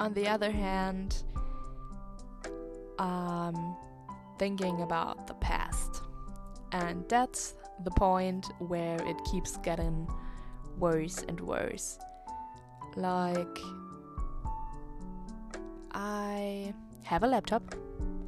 on 0.00 0.14
the 0.14 0.28
other 0.28 0.50
hand, 0.50 1.24
um, 2.98 3.76
thinking 4.38 4.82
about 4.82 5.26
the 5.26 5.34
past, 5.34 6.02
and 6.72 7.04
that's 7.08 7.54
the 7.82 7.90
point 7.90 8.46
where 8.58 8.96
it 9.06 9.16
keeps 9.30 9.56
getting 9.58 10.08
worse 10.78 11.24
and 11.28 11.40
worse. 11.40 11.98
Like, 12.96 13.58
I 15.92 16.72
have 17.02 17.22
a 17.22 17.26
laptop. 17.26 17.74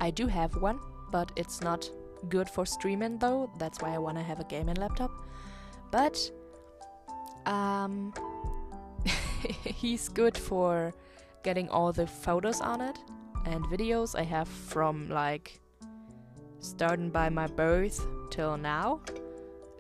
I 0.01 0.11
do 0.11 0.27
have 0.27 0.57
one, 0.57 0.81
but 1.11 1.31
it's 1.37 1.61
not 1.61 1.89
good 2.29 2.49
for 2.49 2.67
streaming 2.67 3.19
though. 3.19 3.51
That's 3.59 3.81
why 3.81 3.95
I 3.95 3.99
want 3.99 4.17
to 4.19 4.23
have 4.23 4.41
a 4.41 4.45
gaming 4.45 4.77
laptop. 4.77 5.11
But 5.91 6.31
um 7.47 8.13
he's 9.65 10.09
good 10.09 10.37
for 10.37 10.93
getting 11.43 11.69
all 11.69 11.93
the 11.93 12.07
photos 12.07 12.61
on 12.61 12.81
it 12.81 12.99
and 13.45 13.65
videos 13.67 14.19
I 14.19 14.23
have 14.23 14.49
from 14.49 15.09
like 15.09 15.61
starting 16.59 17.11
by 17.11 17.29
my 17.29 17.47
birth 17.47 18.05
till 18.31 18.57
now. 18.57 19.01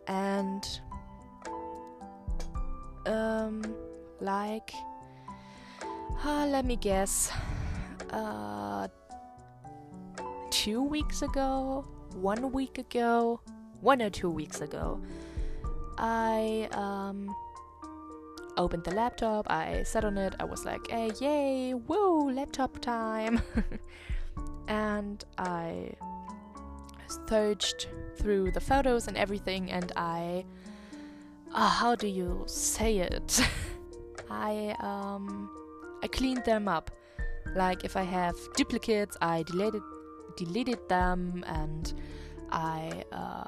And 0.09 0.67
um 3.07 3.63
like 4.21 4.73
uh, 6.25 6.47
let 6.47 6.65
me 6.65 6.77
guess 6.77 7.31
uh 8.11 8.89
two 10.51 10.83
weeks 10.83 11.23
ago 11.23 11.85
one 12.15 12.51
week 12.53 12.79
ago 12.79 13.41
one 13.81 14.01
or 14.03 14.11
two 14.11 14.31
weeks 14.31 14.61
ago 14.61 15.01
i 15.99 16.69
um 16.73 17.35
opened 18.57 18.83
the 18.85 18.91
laptop 18.95 19.47
i 19.51 19.83
sat 19.83 20.05
on 20.05 20.17
it 20.17 20.35
i 20.41 20.45
was 20.45 20.65
like 20.65 20.81
hey 20.91 21.11
yay 21.21 21.73
whoa 21.73 22.27
laptop 22.27 22.79
time. 22.81 23.41
And 24.69 25.25
i 25.39 25.93
searched 27.29 27.89
through 28.17 28.51
the 28.51 28.61
photos 28.61 29.09
and 29.09 29.17
everything 29.17 29.71
and 29.71 29.93
i 29.97 30.45
uh, 31.55 31.69
how 31.69 31.95
do 31.95 32.07
you 32.07 32.43
say 32.47 32.99
it 32.99 33.41
i 34.31 34.75
um 34.81 35.51
I 36.03 36.09
cleaned 36.09 36.45
them 36.45 36.69
up. 36.69 36.91
Like 37.55 37.85
if 37.85 37.97
I 37.97 38.03
have 38.03 38.37
duplicates, 38.55 39.17
I 39.21 39.43
deleted 39.43 39.83
deleted 40.37 40.79
them 40.89 41.45
and 41.47 41.93
I 42.51 43.03
uh, 43.11 43.45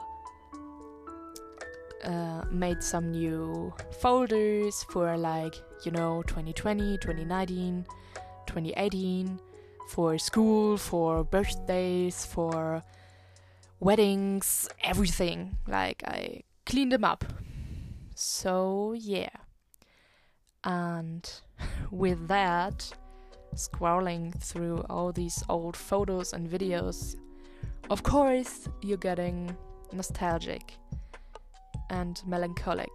uh, 2.05 2.45
made 2.51 2.83
some 2.83 3.13
new 3.13 3.73
folders 4.01 4.85
for 4.91 5.17
like 5.17 5.55
you 5.85 5.93
know 5.93 6.23
2020, 6.27 6.99
2019, 6.99 7.87
2018 8.47 9.41
for 9.89 10.19
school, 10.19 10.77
for 10.77 11.25
birthdays, 11.25 12.25
for 12.25 12.83
weddings, 13.81 14.69
everything. 14.83 15.57
Like 15.67 16.03
I 16.05 16.43
cleaned 16.67 16.93
them 16.93 17.05
up. 17.05 17.25
So 18.15 18.95
yeah. 18.97 19.31
And 20.65 21.31
with 21.91 22.29
that, 22.29 22.91
scrolling 23.55 24.39
through 24.41 24.85
all 24.91 25.13
these 25.13 25.43
old 25.49 25.77
photos 25.77 26.33
and 26.33 26.49
videos, 26.49 27.17
of 27.91 28.03
course, 28.03 28.69
you're 28.83 28.99
getting 28.99 29.57
nostalgic 29.93 30.75
and 31.91 32.23
melancholic 32.27 32.91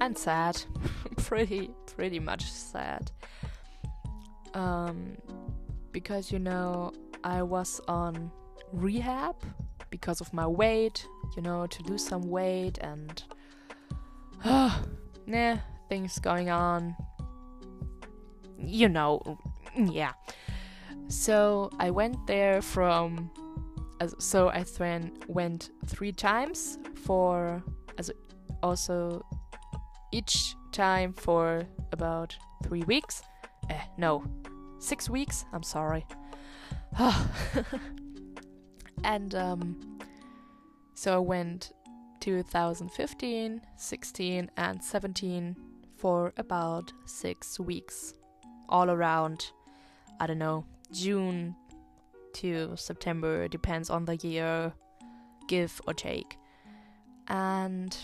and 0.00 0.16
sad. 0.16 0.60
pretty, 1.16 1.70
pretty 1.96 2.18
much 2.18 2.50
sad. 2.50 3.10
Um, 4.54 5.16
because 5.92 6.32
you 6.32 6.38
know, 6.38 6.92
I 7.22 7.42
was 7.42 7.80
on 7.86 8.30
rehab 8.72 9.36
because 9.90 10.20
of 10.20 10.32
my 10.32 10.46
weight, 10.46 11.06
you 11.36 11.42
know, 11.42 11.66
to 11.66 11.82
lose 11.84 12.04
some 12.04 12.22
weight 12.22 12.78
and. 12.78 13.22
Uh, 14.44 14.78
nah, 15.26 15.56
things 15.88 16.18
going 16.18 16.50
on. 16.50 16.96
You 18.58 18.88
know, 18.88 19.38
yeah. 19.76 20.12
So 21.08 21.70
I 21.78 21.90
went 21.90 22.26
there 22.26 22.62
from. 22.62 23.30
so 24.18 24.48
I 24.48 24.62
th- 24.62 25.12
went 25.26 25.70
three 25.86 26.12
times 26.12 26.78
for. 27.04 27.62
As 27.98 28.10
also 28.62 29.24
each 30.12 30.54
time 30.72 31.12
for 31.12 31.66
about 31.92 32.36
three 32.62 32.82
weeks. 32.84 33.22
Eh, 33.68 33.80
no, 33.98 34.24
six 34.78 35.08
weeks. 35.08 35.44
I'm 35.52 35.62
sorry. 35.62 36.06
and 39.04 39.34
um, 39.34 39.98
so 40.94 41.14
I 41.14 41.18
went 41.18 41.72
2015, 42.20 43.60
16, 43.76 44.50
and 44.56 44.84
17 44.84 45.56
for 45.96 46.32
about 46.36 46.92
six 47.06 47.58
weeks, 47.58 48.14
all 48.68 48.90
around, 48.90 49.52
I 50.18 50.26
don't 50.26 50.38
know, 50.38 50.64
June 50.92 51.54
to 52.34 52.74
September, 52.76 53.48
depends 53.48 53.90
on 53.90 54.04
the 54.04 54.16
year, 54.16 54.72
give 55.48 55.80
or 55.86 55.94
take. 55.94 56.36
And 57.28 57.96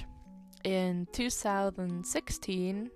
in 0.65 1.07
2016, 1.13 2.91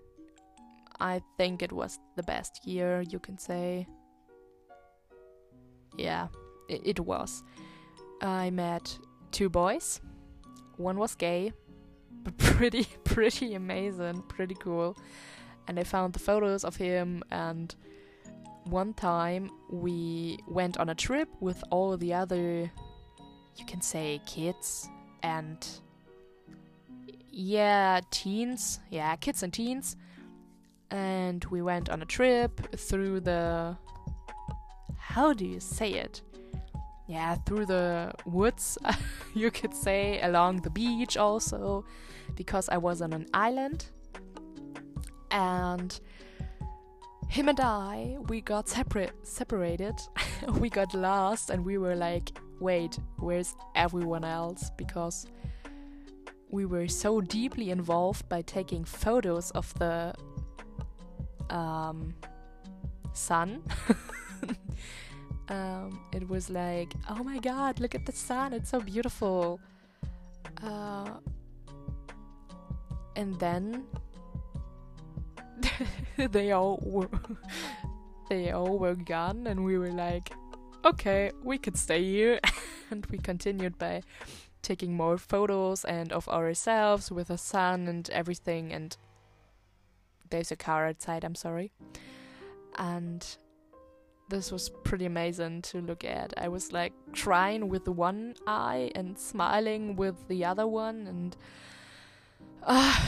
I 1.01 1.23
think 1.37 1.63
it 1.63 1.73
was 1.73 1.99
the 2.17 2.23
best 2.23 2.67
year, 2.67 3.03
you 3.03 3.19
can 3.19 3.39
say. 3.39 3.87
Yeah, 5.97 6.29
it, 6.69 6.83
it 6.85 7.01
was. 7.01 7.43
I 8.21 8.51
met 8.51 8.99
two 9.33 9.49
boys. 9.49 10.01
One 10.77 10.99
was 10.99 11.15
gay, 11.15 11.53
but 12.23 12.37
pretty 12.39 12.87
pretty 13.05 13.55
amazing, 13.55 14.23
pretty 14.29 14.55
cool. 14.55 14.97
And 15.69 15.79
I 15.79 15.85
found 15.85 16.15
the 16.15 16.19
photos 16.19 16.65
of 16.65 16.77
him 16.77 17.23
and 17.31 17.75
one 18.65 18.93
time 18.95 19.51
we 19.71 20.39
went 20.47 20.79
on 20.79 20.89
a 20.89 20.95
trip 20.95 21.29
with 21.41 21.63
all 21.71 21.97
the 21.97 22.13
other 22.13 22.71
you 23.57 23.67
can 23.67 23.81
say 23.81 24.21
kids 24.27 24.89
and 25.23 25.67
yeah, 27.31 28.01
teens. 28.11 28.81
Yeah, 28.91 29.15
kids 29.17 29.43
and 29.43 29.53
teens. 29.53 29.97
And 30.91 31.45
we 31.47 31.63
went 31.63 31.89
on 31.89 32.03
a 32.03 32.07
trip 32.07 32.75
through 32.77 33.21
the 33.21 33.77
how 34.99 35.33
do 35.33 35.47
you 35.47 35.61
say 35.61 35.93
it? 35.93 36.23
Yeah, 37.11 37.35
through 37.45 37.67
the 37.67 38.13
woods, 38.25 38.79
you 39.35 39.51
could 39.51 39.75
say, 39.75 40.21
along 40.23 40.63
the 40.63 40.71
beach 40.71 41.17
also, 41.17 41.85
because 42.37 42.69
I 42.69 42.77
was 42.77 43.03
on 43.03 43.13
an 43.13 43.27
island. 43.35 43.87
And 45.33 45.99
him 47.29 47.49
and 47.49 47.59
I, 47.59 48.17
we 48.29 48.41
got 48.41 48.69
separate, 48.69 49.13
separated. 49.25 49.95
we 50.61 50.71
got 50.71 50.95
lost, 50.95 51.51
and 51.51 51.65
we 51.65 51.79
were 51.79 51.97
like, 51.97 52.31
"Wait, 52.61 52.97
where's 53.19 53.57
everyone 53.75 54.25
else?" 54.25 54.71
Because 54.79 55.27
we 56.49 56.65
were 56.65 56.87
so 56.87 57.21
deeply 57.21 57.71
involved 57.71 58.29
by 58.29 58.43
taking 58.43 58.85
photos 58.85 59.51
of 59.51 59.75
the 59.81 60.15
um, 61.49 62.15
sun. 63.15 63.63
um, 65.51 66.01
it 66.13 66.29
was 66.29 66.49
like, 66.49 66.95
oh 67.09 67.25
my 67.25 67.39
god, 67.39 67.81
look 67.81 67.95
at 67.95 68.07
the 68.07 68.13
sun, 68.13 68.53
it's 68.53 68.71
so 68.71 68.81
beautiful. 68.81 69.61
Uh, 70.63 71.11
and 73.17 73.39
then 73.41 73.85
they 76.31 76.53
all 76.53 76.79
were 76.83 77.09
they 78.31 78.53
all 78.53 78.79
were 78.79 78.95
gone, 78.95 79.49
and 79.49 79.65
we 79.65 79.77
were 79.77 79.91
like, 79.91 80.33
okay, 80.85 81.33
we 81.43 81.59
could 81.59 81.77
stay 81.77 82.03
here, 82.03 82.39
and 82.91 83.05
we 83.07 83.19
continued 83.19 83.77
by 83.77 84.03
taking 84.63 84.95
more 84.95 85.19
photos 85.19 85.85
and 85.85 86.13
of 86.13 86.29
ourselves 86.29 87.11
with 87.11 87.29
the 87.29 87.39
sun 87.39 87.89
and 87.89 88.09
everything. 88.11 88.73
And 88.73 88.97
there's 90.29 90.53
a 90.53 90.57
car 90.57 90.87
outside 90.87 91.25
i'm 91.25 91.35
sorry. 91.35 91.73
And 92.79 93.27
this 94.31 94.53
was 94.53 94.69
pretty 94.85 95.05
amazing 95.05 95.63
to 95.63 95.81
look 95.81 96.05
at. 96.05 96.33
I 96.37 96.49
was 96.49 96.73
like 96.73 96.93
crying 97.13 97.69
with 97.69 97.89
one 97.89 98.35
eye 98.47 98.93
and 98.95 99.19
smiling 99.19 99.97
with 99.97 100.29
the 100.29 100.45
other 100.45 100.67
one, 100.67 101.07
and 101.07 101.37
uh, 102.63 103.01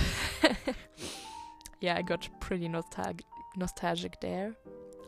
yeah, 1.81 1.97
I 1.97 2.03
got 2.03 2.29
pretty 2.41 2.69
nostalgic, 2.69 3.25
nostalgic 3.57 4.21
there. 4.21 4.55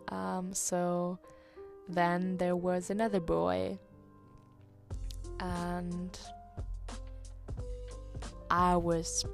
Um, 0.09 0.55
so 0.55 1.19
then 1.89 2.37
there 2.37 2.57
was 2.57 2.91
another 2.91 3.21
boy, 3.21 3.79
and 5.41 6.19
I 8.51 8.77
was. 8.77 9.27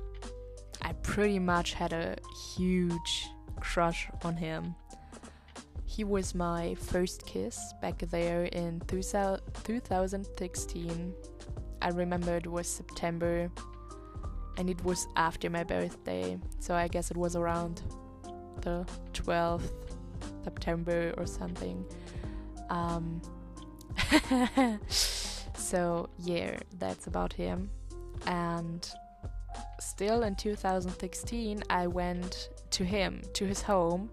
I 0.82 0.94
pretty 0.94 1.38
much 1.38 1.74
had 1.74 1.92
a 1.92 2.16
huge 2.56 3.28
crush 3.60 4.08
on 4.24 4.34
him. 4.34 4.74
He 6.00 6.04
was 6.04 6.34
my 6.34 6.74
first 6.76 7.26
kiss 7.26 7.74
back 7.82 7.98
there 7.98 8.44
in 8.44 8.80
2016. 8.88 11.14
I 11.82 11.88
remember 11.90 12.38
it 12.38 12.46
was 12.46 12.66
September 12.66 13.50
and 14.56 14.70
it 14.70 14.82
was 14.82 15.06
after 15.16 15.50
my 15.50 15.62
birthday, 15.62 16.38
so 16.58 16.74
I 16.74 16.88
guess 16.88 17.10
it 17.10 17.18
was 17.18 17.36
around 17.36 17.82
the 18.62 18.86
12th 19.12 19.74
September 20.42 21.12
or 21.18 21.26
something. 21.26 21.84
Um, 22.70 23.20
so, 24.88 26.08
yeah, 26.18 26.60
that's 26.78 27.08
about 27.08 27.34
him. 27.34 27.68
And 28.24 28.90
still 29.80 30.22
in 30.22 30.34
2016, 30.34 31.62
I 31.68 31.86
went 31.88 32.48
to 32.70 32.84
him, 32.84 33.20
to 33.34 33.44
his 33.44 33.60
home, 33.60 34.08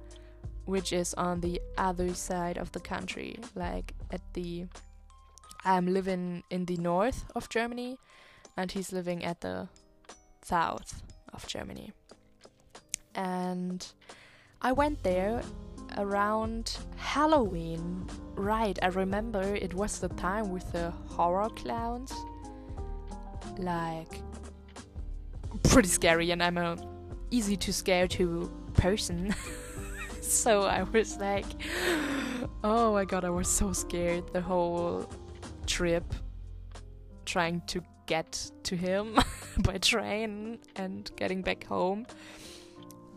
which 0.67 0.93
is 0.93 1.13
on 1.15 1.41
the 1.41 1.59
other 1.77 2.13
side 2.13 2.57
of 2.57 2.71
the 2.73 2.79
country, 2.79 3.39
like 3.55 3.93
at 4.11 4.21
the. 4.33 4.65
I'm 5.65 5.87
living 5.87 6.43
in 6.49 6.65
the 6.65 6.77
north 6.77 7.25
of 7.35 7.49
Germany, 7.49 7.97
and 8.55 8.71
he's 8.71 8.93
living 8.93 9.25
at 9.25 9.41
the 9.41 9.67
south 10.43 11.01
of 11.33 11.47
Germany. 11.47 11.91
And 13.15 13.85
I 14.61 14.71
went 14.71 15.03
there 15.03 15.41
around 15.97 16.77
Halloween. 16.95 18.07
Right, 18.35 18.77
I 18.81 18.87
remember 18.87 19.41
it 19.41 19.73
was 19.73 19.99
the 19.99 20.09
time 20.09 20.51
with 20.51 20.71
the 20.71 20.91
horror 21.07 21.49
clowns. 21.49 22.13
Like, 23.57 24.21
pretty 25.63 25.89
scary, 25.89 26.31
and 26.31 26.43
I'm 26.43 26.57
a 26.57 26.77
easy 27.31 27.57
to 27.57 27.73
scare 27.73 28.07
to 28.07 28.51
person. 28.73 29.33
so 30.31 30.63
I 30.63 30.83
was 30.83 31.17
like, 31.17 31.45
oh 32.61 32.91
my 32.91 33.05
god, 33.05 33.23
I 33.23 33.29
was 33.29 33.47
so 33.47 33.71
scared 33.71 34.33
the 34.33 34.41
whole 34.41 35.09
trip 35.65 36.03
trying 37.25 37.61
to 37.67 37.81
get 38.07 38.51
to 38.63 38.75
him 38.75 39.17
by 39.59 39.77
train 39.77 40.59
and 40.75 41.09
getting 41.15 41.41
back 41.41 41.63
home. 41.63 42.05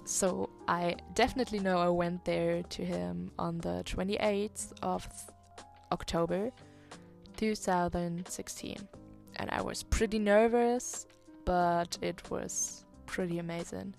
So 0.05 0.51
I 0.69 0.97
definitely 1.15 1.59
know 1.59 1.79
I 1.79 1.89
went 1.89 2.25
there 2.25 2.63
to 2.63 2.85
him 2.85 3.33
on 3.41 3.59
the 3.59 3.83
28th 3.85 4.73
of 4.83 5.07
October 5.91 6.53
2016. 7.37 8.89
And 9.37 9.51
I 9.51 9.63
was 9.63 9.83
pretty 9.83 10.21
nervous, 10.21 11.07
but 11.45 11.99
it 12.03 12.31
was 12.31 12.85
pretty 13.07 13.41
amazing. 13.41 13.95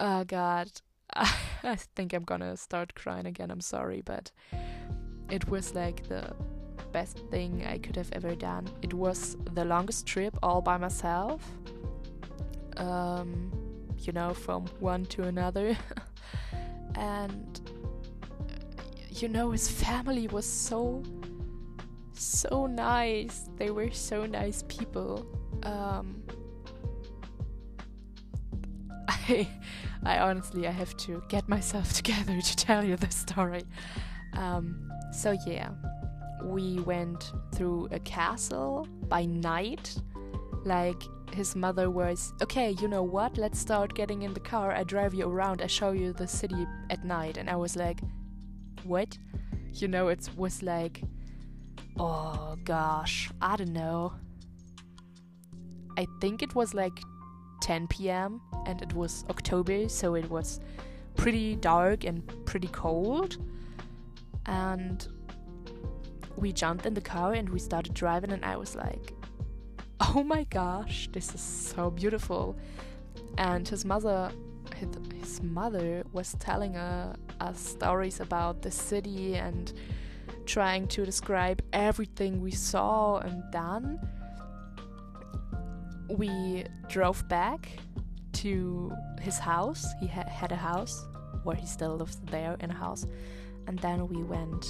Oh 0.00 0.24
god, 0.24 0.70
I 1.64 1.76
think 1.96 2.12
I'm 2.12 2.24
gonna 2.24 2.56
start 2.56 2.94
crying 2.94 3.26
again. 3.26 3.50
I'm 3.50 3.60
sorry, 3.60 4.02
but 4.04 4.30
it 5.30 5.48
was 5.48 5.74
like 5.74 6.08
the 6.08 6.34
best 6.92 7.18
thing 7.30 7.66
I 7.66 7.78
could 7.78 7.96
have 7.96 8.10
ever 8.12 8.34
done. 8.34 8.68
It 8.82 8.94
was 8.94 9.36
the 9.54 9.64
longest 9.64 10.06
trip 10.06 10.36
all 10.42 10.62
by 10.62 10.76
myself. 10.76 11.42
Um, 12.76 13.50
you 13.98 14.12
know, 14.12 14.32
from 14.32 14.66
one 14.78 15.04
to 15.06 15.24
another. 15.24 15.76
and 16.94 17.60
you 19.10 19.28
know, 19.28 19.50
his 19.50 19.68
family 19.68 20.28
was 20.28 20.46
so 20.46 21.02
so 22.12 22.66
nice. 22.66 23.50
They 23.56 23.70
were 23.70 23.90
so 23.90 24.24
nice 24.26 24.62
people. 24.68 25.26
Um, 25.64 26.22
I 29.08 29.48
I 30.08 30.20
honestly 30.20 30.66
I 30.66 30.70
have 30.70 30.96
to 30.98 31.22
get 31.28 31.48
myself 31.50 31.92
together 32.00 32.40
to 32.40 32.56
tell 32.56 32.82
you 32.82 32.96
the 32.96 33.10
story. 33.10 33.64
Um, 34.32 34.90
so 35.12 35.36
yeah, 35.46 35.70
we 36.42 36.80
went 36.80 37.32
through 37.54 37.88
a 37.92 37.98
castle 38.00 38.88
by 39.08 39.26
night. 39.26 39.94
Like 40.64 41.02
his 41.34 41.54
mother 41.54 41.90
was, 41.90 42.32
okay, 42.42 42.74
you 42.80 42.88
know 42.88 43.02
what? 43.02 43.36
Let's 43.36 43.58
start 43.58 43.94
getting 43.94 44.22
in 44.22 44.32
the 44.32 44.40
car. 44.40 44.72
I 44.72 44.82
drive 44.82 45.12
you 45.12 45.28
around. 45.28 45.60
I 45.60 45.66
show 45.66 45.90
you 45.90 46.14
the 46.14 46.26
city 46.26 46.66
at 46.88 47.04
night. 47.04 47.36
And 47.36 47.50
I 47.50 47.56
was 47.56 47.76
like, 47.76 48.00
what? 48.84 49.18
You 49.74 49.88
know, 49.88 50.08
it 50.08 50.30
was 50.36 50.62
like, 50.62 51.02
oh 51.98 52.56
gosh, 52.64 53.30
I 53.42 53.56
don't 53.56 53.74
know. 53.74 54.14
I 55.98 56.06
think 56.20 56.42
it 56.42 56.54
was 56.54 56.72
like 56.72 56.98
10 57.60 57.88
p.m. 57.88 58.40
and 58.66 58.80
it 58.82 58.92
was 58.92 59.24
October, 59.30 59.88
so 59.88 60.14
it 60.14 60.28
was 60.30 60.60
pretty 61.16 61.56
dark 61.56 62.04
and 62.04 62.22
pretty 62.44 62.68
cold. 62.68 63.36
And 64.46 65.06
we 66.36 66.52
jumped 66.52 66.86
in 66.86 66.94
the 66.94 67.00
car 67.00 67.32
and 67.32 67.48
we 67.48 67.58
started 67.58 67.94
driving, 67.94 68.32
and 68.32 68.44
I 68.44 68.56
was 68.56 68.76
like, 68.76 69.12
oh 70.00 70.22
my 70.22 70.44
gosh, 70.44 71.08
this 71.12 71.34
is 71.34 71.40
so 71.40 71.90
beautiful. 71.90 72.56
And 73.36 73.66
his 73.66 73.84
mother, 73.84 74.30
his, 74.76 74.88
his 75.20 75.42
mother 75.42 76.04
was 76.12 76.34
telling 76.38 76.76
uh, 76.76 77.14
us 77.40 77.60
stories 77.60 78.20
about 78.20 78.62
the 78.62 78.70
city 78.70 79.36
and 79.36 79.72
trying 80.46 80.86
to 80.88 81.04
describe 81.04 81.62
everything 81.72 82.40
we 82.40 82.50
saw 82.50 83.18
and 83.18 83.42
done 83.52 84.00
we 86.08 86.64
drove 86.88 87.28
back 87.28 87.68
to 88.34 88.92
his 89.20 89.38
house. 89.38 89.86
He 90.00 90.06
ha- 90.06 90.28
had 90.28 90.52
a 90.52 90.56
house, 90.56 91.06
where 91.44 91.56
he 91.56 91.66
still 91.66 91.96
lives 91.96 92.18
there 92.30 92.56
in 92.60 92.70
a 92.70 92.74
house, 92.74 93.06
and 93.66 93.78
then 93.78 94.08
we 94.08 94.22
went. 94.22 94.66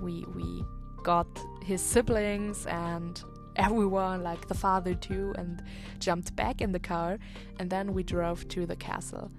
We 0.00 0.24
we 0.34 0.64
got 1.02 1.26
his 1.62 1.80
siblings 1.80 2.66
and 2.66 3.22
everyone, 3.56 4.22
like 4.22 4.48
the 4.48 4.54
father 4.54 4.94
too, 4.94 5.34
and 5.38 5.62
jumped 5.98 6.34
back 6.36 6.60
in 6.60 6.72
the 6.72 6.80
car, 6.80 7.18
and 7.58 7.70
then 7.70 7.94
we 7.94 8.02
drove 8.02 8.46
to 8.48 8.66
the 8.66 8.76
castle. 8.76 9.30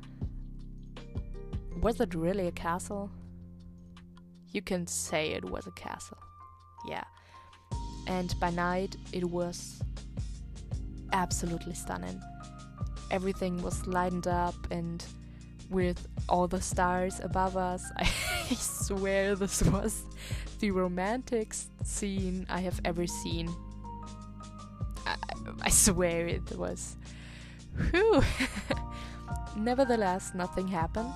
Was 1.82 2.00
it 2.02 2.16
really 2.16 2.48
a 2.48 2.52
castle? 2.52 3.12
You 4.52 4.62
can 4.62 4.88
say 4.88 5.34
it 5.34 5.46
was 5.46 5.68
a 5.68 5.72
castle. 5.72 6.18
Yeah. 6.88 7.04
And 8.08 8.34
by 8.40 8.50
night 8.50 8.96
it 9.12 9.26
was 9.26 9.82
absolutely 11.14 11.74
stunning. 11.74 12.22
Everything 13.12 13.62
was 13.62 13.86
lightened 13.88 14.28
up 14.28 14.56
and 14.72 15.04
with 15.70 16.08
all 16.30 16.48
the 16.48 16.62
stars 16.62 17.20
above 17.24 17.58
us. 17.58 17.84
I 17.98 18.06
swear 18.56 19.36
this 19.36 19.62
was 19.64 20.04
the 20.60 20.72
romantic 20.72 21.54
scene 21.84 22.46
I 22.50 22.62
have 22.62 22.80
ever 22.86 23.08
seen. 23.08 23.54
I, 25.06 25.16
I 25.62 25.70
swear 25.70 26.28
it 26.28 26.58
was. 26.58 26.98
Whew. 27.92 28.22
Nevertheless, 29.58 30.34
nothing 30.34 30.68
happened. 30.68 31.14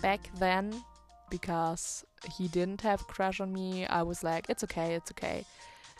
Back 0.00 0.30
then, 0.38 0.82
because 1.30 2.04
he 2.36 2.48
didn't 2.48 2.80
have 2.82 3.00
a 3.00 3.04
crush 3.04 3.40
on 3.40 3.52
me, 3.52 3.86
I 3.86 4.02
was 4.02 4.22
like, 4.22 4.46
it's 4.48 4.64
okay, 4.64 4.94
it's 4.94 5.10
okay. 5.12 5.44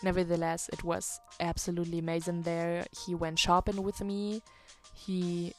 Nevertheless, 0.02 0.68
it 0.72 0.82
was 0.82 1.20
absolutely 1.40 1.98
amazing 1.98 2.42
there. 2.42 2.84
He 3.06 3.14
went 3.14 3.38
shopping 3.38 3.82
with 3.82 4.00
me. 4.00 4.42
He 4.94 5.52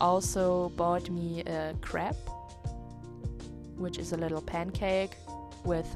also 0.00 0.70
bought 0.70 1.08
me 1.10 1.42
a 1.42 1.74
crepe, 1.80 2.16
which 3.76 3.98
is 3.98 4.12
a 4.12 4.16
little 4.16 4.40
pancake 4.42 5.16
with, 5.64 5.86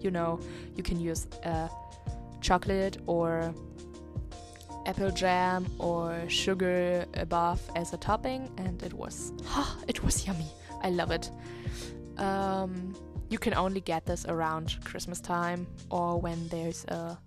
you 0.00 0.10
know, 0.10 0.40
you 0.76 0.82
can 0.82 0.98
use 0.98 1.26
uh, 1.44 1.68
chocolate 2.40 2.98
or 3.06 3.54
apple 4.86 5.10
jam 5.10 5.66
or 5.78 6.22
sugar 6.28 7.04
above 7.14 7.60
as 7.76 7.92
a 7.92 7.96
topping, 7.96 8.50
and 8.58 8.82
it 8.82 8.92
was, 8.92 9.32
ha! 9.44 9.76
it 9.88 10.02
was 10.02 10.26
yummy. 10.26 10.50
I 10.82 10.90
love 10.90 11.10
it. 11.10 11.30
Um, 12.18 12.94
you 13.32 13.38
can 13.38 13.54
only 13.54 13.80
get 13.80 14.04
this 14.04 14.26
around 14.26 14.76
Christmas 14.84 15.18
time 15.18 15.66
or 15.90 16.20
when 16.20 16.48
there's 16.48 16.84
a. 16.84 17.18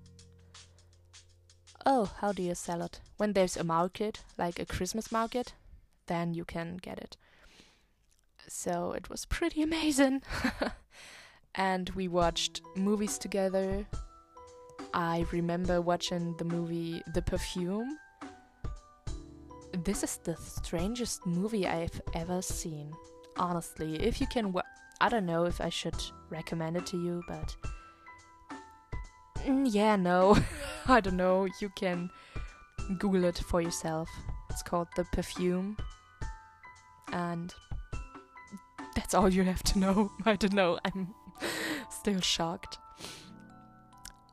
Oh, 1.84 2.12
how 2.22 2.32
do 2.32 2.44
you 2.44 2.54
sell 2.54 2.84
it? 2.84 3.02
When 3.18 3.34
there's 3.34 3.58
a 3.58 3.63
market, 3.63 4.24
like 4.38 4.60
a 4.60 4.65
Christmas 4.65 5.12
market, 5.12 5.56
then 6.06 6.36
you 6.36 6.46
can 6.46 6.78
get 6.78 7.00
it. 7.00 7.18
So 8.48 8.91
it 8.91 9.10
was 9.10 9.26
pretty 9.26 9.63
amazing. 9.70 10.22
and 11.56 11.89
we 11.91 12.08
watched 12.08 12.62
movies 12.76 13.18
together. 13.18 13.88
I 14.94 15.26
remember 15.32 15.82
watching 15.82 16.36
the 16.38 16.46
movie 16.46 17.02
The 17.15 17.24
Perfume. 17.24 17.98
This 19.84 20.04
is 20.04 20.18
the 20.18 20.36
strangest 20.36 21.26
movie 21.26 21.65
I've 21.68 22.00
ever 22.13 22.44
seen. 22.44 22.94
Honestly, 23.38 23.96
if 23.96 24.22
you 24.22 24.28
can 24.28 24.54
wa- 24.54 24.62
I 25.01 25.10
don't 25.10 25.25
know 25.25 25.45
if 25.45 25.60
I 25.60 25.69
should 25.69 25.95
recommend 26.29 26.77
it 26.77 26.86
to 26.88 26.97
you, 26.97 27.23
but 27.27 27.55
mm, 29.45 29.67
yeah, 29.69 29.95
no, 29.95 30.38
I 30.88 31.01
don't 31.01 31.17
know. 31.17 31.47
You 31.60 31.69
can 31.69 32.10
Google 32.97 33.25
it 33.25 33.38
for 33.38 33.62
yourself. 33.62 34.10
It's 34.49 34.63
called 34.63 34.88
the 34.95 35.03
perfume, 35.05 35.77
and 37.12 37.53
that's 38.95 39.13
all 39.13 39.29
you 39.29 39.43
have 39.43 39.63
to 39.63 39.79
know. 39.79 40.12
I 40.25 40.36
don't 40.36 40.53
know. 40.53 40.79
I'm 40.86 41.13
still 41.89 42.21
shocked. 42.21 42.77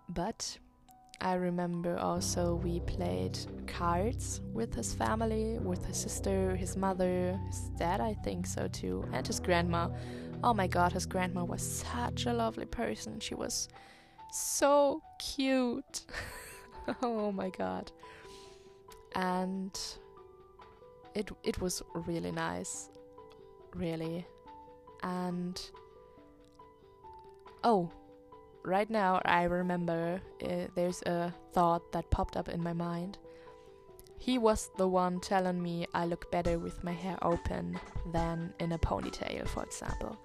But 0.08 0.58
I 1.20 1.34
remember 1.34 1.98
also 1.98 2.56
we 2.56 2.80
played 2.80 3.38
cards 3.66 4.40
with 4.52 4.74
his 4.74 4.92
family, 4.92 5.58
with 5.58 5.84
his 5.86 5.96
sister, 5.96 6.56
his 6.56 6.76
mother, 6.76 7.38
his 7.46 7.70
dad, 7.78 8.00
I 8.00 8.14
think 8.14 8.46
so 8.46 8.68
too, 8.68 9.04
and 9.12 9.26
his 9.26 9.40
grandma. 9.40 9.88
Oh 10.44 10.52
my 10.52 10.66
god, 10.66 10.92
his 10.92 11.06
grandma 11.06 11.44
was 11.44 11.62
such 11.62 12.26
a 12.26 12.32
lovely 12.32 12.66
person. 12.66 13.20
She 13.20 13.34
was 13.34 13.68
so 14.32 15.00
cute. 15.20 16.02
oh 17.02 17.30
my 17.30 17.50
god. 17.50 17.92
And 19.14 19.78
it 21.14 21.30
it 21.44 21.60
was 21.60 21.82
really 21.94 22.32
nice. 22.32 22.88
Really. 23.74 24.26
And 25.04 25.60
oh, 27.62 27.90
right 28.64 28.90
now 28.90 29.20
I 29.24 29.44
remember 29.44 30.20
uh, 30.44 30.66
there's 30.74 31.02
a 31.02 31.32
thought 31.52 31.92
that 31.92 32.10
popped 32.10 32.36
up 32.36 32.48
in 32.48 32.60
my 32.60 32.72
mind. 32.72 33.18
He 34.18 34.38
was 34.38 34.70
the 34.76 34.86
one 34.86 35.20
telling 35.20 35.60
me 35.60 35.86
I 35.94 36.06
look 36.06 36.30
better 36.30 36.58
with 36.58 36.82
my 36.84 36.92
hair 36.92 37.18
open 37.22 37.78
than 38.12 38.54
in 38.60 38.72
a 38.72 38.78
ponytail, 38.78 39.48
for 39.48 39.64
example. 39.64 40.16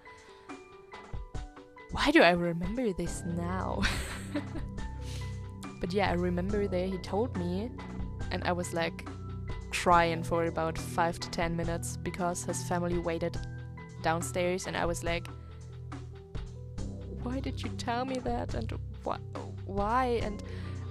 Why 1.92 2.12
do 2.12 2.22
I 2.22 2.32
remember 2.32 2.92
this 2.94 3.24
now? 3.26 3.82
but 5.80 5.94
yeah, 5.94 6.10
I 6.10 6.14
remember 6.14 6.68
that 6.68 6.90
he 6.90 6.98
told 7.00 7.36
me, 7.38 7.70
and 8.32 8.44
I 8.44 8.52
was 8.52 8.74
like 8.74 9.08
crying 9.72 10.24
for 10.24 10.46
about 10.46 10.78
five 10.78 11.20
to 11.20 11.30
ten 11.30 11.56
minutes 11.56 11.98
because 11.98 12.44
his 12.44 12.64
family 12.68 13.00
waited 13.00 13.38
downstairs, 14.04 14.68
and 14.68 14.76
I 14.76 14.86
was 14.86 15.04
like, 15.04 15.28
why 17.24 17.40
did 17.40 17.62
you 17.62 17.70
tell 17.78 18.06
me 18.06 18.20
that? 18.20 18.54
And 18.54 18.72
wh- 19.06 19.20
why? 19.66 20.20
And 20.24 20.44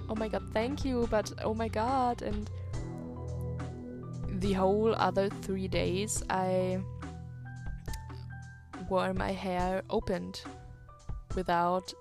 oh 0.09 0.15
my 0.15 0.27
god 0.27 0.43
thank 0.53 0.85
you 0.85 1.07
but 1.09 1.31
oh 1.43 1.53
my 1.53 1.67
god. 1.67 2.21
And 2.21 2.49
the 4.39 4.53
whole 4.53 4.93
other 4.95 5.29
three 5.29 5.67
days 5.67 6.23
i 6.29 6.79
wore 8.87 9.11
my 9.13 9.31
hair 9.31 9.81
opened 9.89 10.41
without 11.37 11.93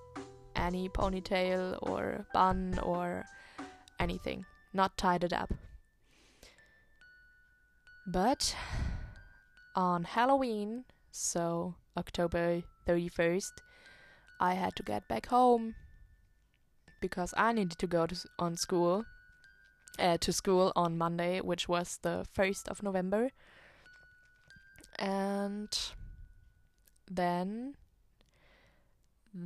any 0.56 0.88
ponytail 0.88 1.78
or 1.82 2.26
bun 2.34 2.80
or 2.82 3.24
anything. 4.00 4.44
Not 4.72 4.96
tied 4.96 5.22
it 5.22 5.32
up. 5.32 5.52
But 8.06 8.56
on 9.74 10.04
halloween 10.04 10.84
so 11.10 11.74
october 11.98 12.62
31st 12.88 13.52
I 14.40 14.54
had 14.54 14.74
to 14.76 14.82
get 14.82 15.06
back 15.06 15.26
home 15.26 15.74
because 17.00 17.34
I 17.36 17.52
needed 17.52 17.78
to 17.78 17.86
go 17.86 18.06
to 18.06 18.16
on 18.38 18.56
school 18.56 19.04
uh, 19.98 20.18
to 20.18 20.32
school 20.32 20.72
on 20.76 20.98
Monday, 20.98 21.40
which 21.40 21.68
was 21.68 21.98
the 22.02 22.26
first 22.32 22.68
of 22.68 22.82
November, 22.82 23.30
and 24.98 25.70
then 27.10 27.76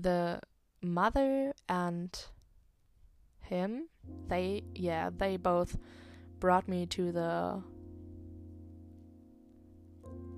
the 0.01 0.41
mother 0.83 1.53
and 1.69 2.27
him 3.41 3.89
they 4.29 4.63
yeah 4.75 5.11
they 5.15 5.37
both 5.37 5.77
brought 6.39 6.69
me 6.69 6.87
to 6.87 7.13
the 7.13 7.63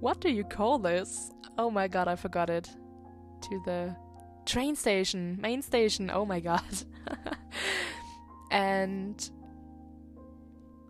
what 0.00 0.20
do 0.20 0.30
you 0.30 0.42
call 0.42 0.78
this 0.78 1.30
oh 1.58 1.70
my 1.70 1.86
god 1.86 2.08
i 2.08 2.16
forgot 2.16 2.50
it 2.50 2.68
to 3.42 3.60
the 3.64 3.94
train 4.46 4.74
station, 4.76 5.38
main 5.40 5.62
station. 5.62 6.10
Oh 6.10 6.24
my 6.24 6.40
god. 6.40 6.62
and 8.50 9.30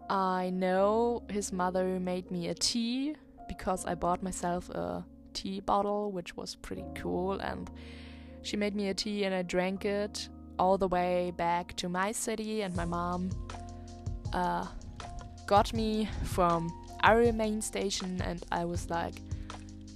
I 0.08 0.50
know 0.50 1.22
his 1.28 1.52
mother 1.52 1.98
made 2.00 2.30
me 2.30 2.48
a 2.48 2.54
tea 2.54 3.16
because 3.48 3.84
I 3.84 3.94
bought 3.94 4.22
myself 4.22 4.70
a 4.70 5.04
tea 5.32 5.60
bottle, 5.60 6.12
which 6.12 6.36
was 6.36 6.54
pretty 6.56 6.84
cool. 6.94 7.32
And 7.40 7.70
she 8.42 8.56
made 8.56 8.74
me 8.74 8.88
a 8.88 8.94
tea 8.94 9.24
and 9.24 9.34
I 9.34 9.42
drank 9.42 9.84
it 9.84 10.28
all 10.58 10.78
the 10.78 10.88
way 10.88 11.32
back 11.36 11.74
to 11.76 11.88
my 11.88 12.12
city. 12.12 12.62
And 12.62 12.74
my 12.76 12.84
mom 12.84 13.30
uh, 14.32 14.66
got 15.46 15.72
me 15.72 16.08
from 16.24 16.72
our 17.02 17.32
main 17.32 17.60
station, 17.60 18.22
and 18.22 18.44
I 18.52 18.64
was 18.64 18.88
like, 18.88 19.14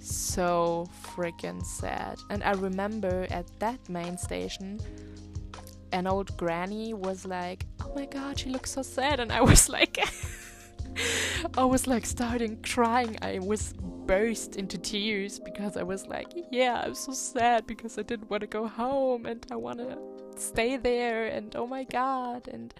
so 0.00 0.88
freaking 1.04 1.64
sad. 1.64 2.18
And 2.30 2.42
I 2.42 2.52
remember 2.52 3.26
at 3.30 3.46
that 3.60 3.88
main 3.88 4.18
station, 4.18 4.80
an 5.92 6.06
old 6.06 6.36
granny 6.36 6.94
was 6.94 7.24
like, 7.24 7.66
"Oh 7.82 7.92
my 7.94 8.06
god, 8.06 8.38
she 8.38 8.50
looks 8.50 8.72
so 8.72 8.82
sad," 8.82 9.20
and 9.20 9.32
I 9.32 9.40
was 9.40 9.68
like, 9.68 9.98
I 11.58 11.64
was 11.64 11.86
like 11.86 12.06
starting 12.06 12.60
crying. 12.62 13.16
I 13.22 13.38
was 13.38 13.74
burst 14.06 14.56
into 14.56 14.78
tears 14.78 15.38
because 15.38 15.76
I 15.76 15.82
was 15.82 16.06
like, 16.06 16.28
"Yeah, 16.50 16.82
I'm 16.84 16.94
so 16.94 17.12
sad 17.12 17.66
because 17.66 17.98
I 17.98 18.02
didn't 18.02 18.30
want 18.30 18.42
to 18.42 18.46
go 18.46 18.66
home 18.66 19.26
and 19.26 19.46
I 19.50 19.56
want 19.56 19.78
to 19.78 19.98
stay 20.36 20.76
there." 20.76 21.26
And 21.26 21.54
oh 21.56 21.66
my 21.66 21.84
god, 21.84 22.48
and. 22.48 22.74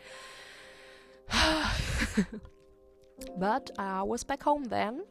but 3.38 3.70
I 3.78 4.02
was 4.02 4.22
back 4.22 4.42
home 4.42 4.64
then 4.64 5.02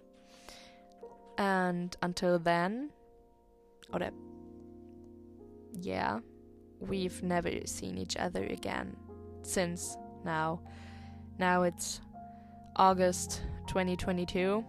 and 1.38 1.96
until 2.02 2.40
then, 2.40 2.90
or 3.92 4.00
that, 4.00 4.14
yeah, 5.82 6.20
we've 6.80 7.22
never 7.24 7.52
seen 7.66 7.98
each 7.98 8.16
other 8.18 8.44
again 8.44 8.96
since 9.44 9.98
now. 10.24 10.62
Now 11.38 11.64
it's 11.64 12.02
August 12.76 13.42
2022. 13.68 14.64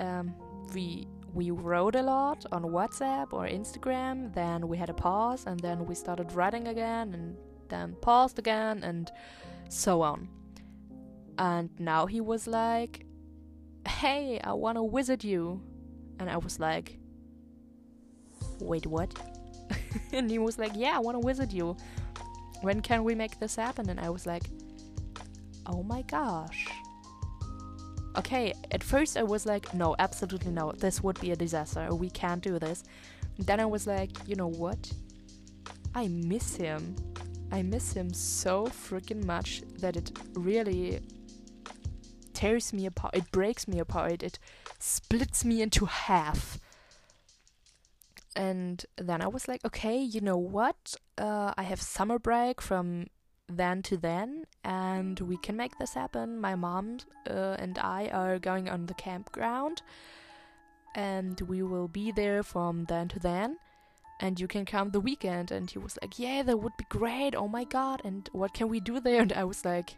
Um, 0.00 0.34
we 0.74 1.06
we 1.34 1.50
wrote 1.50 1.94
a 1.94 2.02
lot 2.02 2.44
on 2.52 2.62
WhatsApp 2.62 3.32
or 3.32 3.46
Instagram. 3.46 4.34
Then 4.34 4.66
we 4.68 4.76
had 4.76 4.90
a 4.90 4.94
pause, 4.94 5.44
and 5.46 5.60
then 5.60 5.86
we 5.86 5.94
started 5.94 6.32
writing 6.32 6.68
again, 6.68 7.14
and 7.14 7.36
then 7.68 7.96
paused 8.00 8.38
again, 8.38 8.82
and 8.82 9.10
so 9.68 10.02
on. 10.02 10.28
And 11.38 11.70
now 11.78 12.06
he 12.06 12.20
was 12.20 12.46
like, 12.46 13.04
"Hey, 13.86 14.40
I 14.42 14.52
wanna 14.52 14.86
visit 14.88 15.24
you." 15.24 15.62
And 16.18 16.28
I 16.28 16.36
was 16.36 16.58
like, 16.58 16.98
wait, 18.60 18.86
what? 18.86 19.12
and 20.12 20.30
he 20.30 20.38
was 20.38 20.58
like, 20.58 20.72
yeah, 20.74 20.96
I 20.96 20.98
want 20.98 21.20
to 21.20 21.26
visit 21.26 21.52
you. 21.52 21.76
When 22.62 22.80
can 22.80 23.04
we 23.04 23.14
make 23.14 23.38
this 23.38 23.56
happen? 23.56 23.88
And 23.88 24.00
I 24.00 24.10
was 24.10 24.26
like, 24.26 24.44
oh 25.66 25.82
my 25.82 26.02
gosh. 26.02 26.66
Okay, 28.18 28.52
at 28.72 28.82
first 28.82 29.16
I 29.16 29.22
was 29.22 29.46
like, 29.46 29.72
no, 29.72 29.94
absolutely 30.00 30.50
no, 30.50 30.72
this 30.72 31.00
would 31.04 31.20
be 31.20 31.30
a 31.30 31.36
disaster. 31.36 31.94
We 31.94 32.10
can't 32.10 32.42
do 32.42 32.58
this. 32.58 32.82
Then 33.38 33.60
I 33.60 33.64
was 33.64 33.86
like, 33.86 34.10
you 34.26 34.34
know 34.34 34.48
what? 34.48 34.92
I 35.94 36.08
miss 36.08 36.56
him. 36.56 36.96
I 37.52 37.62
miss 37.62 37.92
him 37.92 38.12
so 38.12 38.66
freaking 38.66 39.24
much 39.24 39.62
that 39.78 39.96
it 39.96 40.10
really 40.34 41.00
tears 42.34 42.72
me 42.72 42.86
apart. 42.86 43.14
It 43.14 43.30
breaks 43.30 43.68
me 43.68 43.78
apart. 43.78 44.24
It 44.24 44.40
splits 44.80 45.44
me 45.44 45.62
into 45.62 45.84
half. 45.86 46.58
And 48.34 48.84
then 48.96 49.22
I 49.22 49.28
was 49.28 49.46
like, 49.46 49.64
okay, 49.64 49.96
you 49.96 50.20
know 50.20 50.36
what? 50.36 50.96
Uh, 51.16 51.54
I 51.56 51.62
have 51.62 51.80
summer 51.80 52.18
break 52.18 52.60
from 52.60 53.06
then 53.48 53.82
to 53.82 53.96
then, 53.96 54.44
and 54.64 55.18
we 55.20 55.36
can 55.38 55.56
make 55.56 55.78
this 55.78 55.94
happen. 55.94 56.40
My 56.40 56.54
mom 56.54 56.98
uh, 57.28 57.56
and 57.58 57.78
I 57.78 58.08
are 58.08 58.38
going 58.38 58.68
on 58.68 58.86
the 58.86 58.94
campground, 58.94 59.82
and 60.94 61.40
we 61.42 61.62
will 61.62 61.88
be 61.88 62.12
there 62.12 62.42
from 62.42 62.84
then 62.84 63.08
to 63.08 63.18
then. 63.18 63.58
And 64.20 64.40
you 64.40 64.48
can 64.48 64.64
come 64.64 64.90
the 64.90 65.00
weekend. 65.00 65.52
And 65.52 65.70
he 65.70 65.78
was 65.78 65.96
like, 66.02 66.18
yeah, 66.18 66.42
that 66.42 66.58
would 66.58 66.76
be 66.76 66.86
great. 66.88 67.36
Oh 67.36 67.46
my 67.46 67.62
god. 67.62 68.02
And 68.04 68.28
what 68.32 68.52
can 68.52 68.68
we 68.68 68.80
do 68.80 68.98
there? 68.98 69.22
And 69.22 69.32
I 69.32 69.44
was 69.44 69.64
like, 69.64 69.96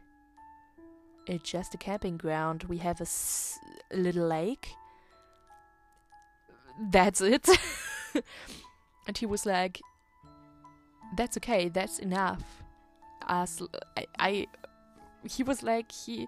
it's 1.27 1.49
just 1.49 1.75
a 1.75 1.79
camping 1.79 2.17
ground. 2.17 2.65
We 2.65 2.79
have 2.79 3.01
a, 3.01 3.07
little 3.93 4.27
lake. 4.27 4.75
That's 6.91 7.21
it. 7.21 7.49
and 9.07 9.17
he 9.19 9.27
was 9.27 9.45
like, 9.45 9.81
"That's 11.17 11.37
okay. 11.37 11.69
That's 11.69 11.99
enough." 11.99 12.60
As 13.31 13.63
I, 13.97 14.07
I, 14.19 14.47
he 15.25 15.45
was 15.45 15.63
like 15.63 15.93
he. 15.93 16.27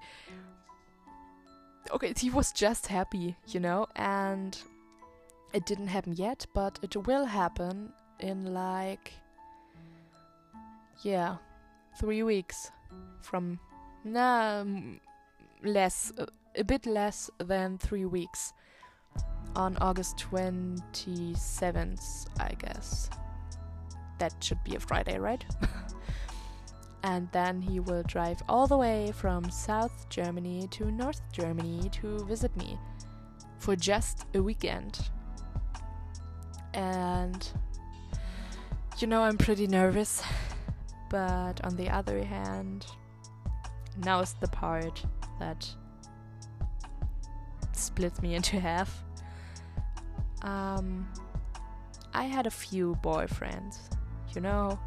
Okay, 1.91 2.15
he 2.17 2.31
was 2.31 2.53
just 2.53 2.87
happy, 2.87 3.37
you 3.49 3.59
know, 3.59 3.89
and 3.97 4.57
it 5.53 5.67
didn't 5.67 5.89
happen 5.89 6.13
yet, 6.15 6.47
but 6.55 6.79
it 6.81 6.97
will 6.97 7.25
happen 7.25 7.93
in 8.21 8.55
like, 8.55 9.13
yeah, 11.03 11.39
three 11.99 12.23
weeks 12.23 12.71
from 13.21 13.59
nah, 14.05 14.65
less, 15.65 16.13
uh, 16.19 16.27
a 16.57 16.63
bit 16.63 16.87
less 16.87 17.29
than 17.39 17.79
three 17.79 18.05
weeks 18.05 18.53
on 19.57 19.77
August 19.79 20.19
27th, 20.19 22.27
I 22.39 22.55
guess. 22.59 23.11
That 24.19 24.35
should 24.41 24.63
be 24.65 24.77
a 24.77 24.81
Friday, 24.81 25.19
right? 25.19 25.45
and 27.03 27.29
then 27.33 27.61
he 27.61 27.81
will 27.81 28.03
drive 28.05 28.43
all 28.49 28.67
the 28.67 28.77
way 28.77 29.13
from 29.13 29.51
South 29.51 30.09
Germany 30.09 30.69
to 30.73 30.91
North 30.91 31.21
Germany 31.33 31.89
to 31.91 32.25
visit 32.25 32.57
me 32.57 32.79
for 33.59 33.77
just 33.77 34.27
a 34.35 34.43
weekend. 34.43 35.09
And 36.75 37.47
you 38.99 39.07
know, 39.09 39.23
I'm 39.23 39.37
pretty 39.37 39.67
nervous, 39.67 40.23
but 41.11 41.65
on 41.65 41.77
the 41.77 41.91
other 41.91 42.23
hand, 42.23 42.87
now 44.05 44.21
is 44.21 44.35
the 44.41 44.49
part 44.49 45.05
that 45.39 45.69
splits 47.73 48.23
me 48.23 48.35
into 48.35 48.61
half. 48.61 49.03
Um, 50.43 51.09
I 52.15 52.25
had 52.25 52.47
a 52.47 52.51
few 52.51 52.97
boyfriends, 53.03 53.79
you 54.35 54.41
know. 54.41 54.79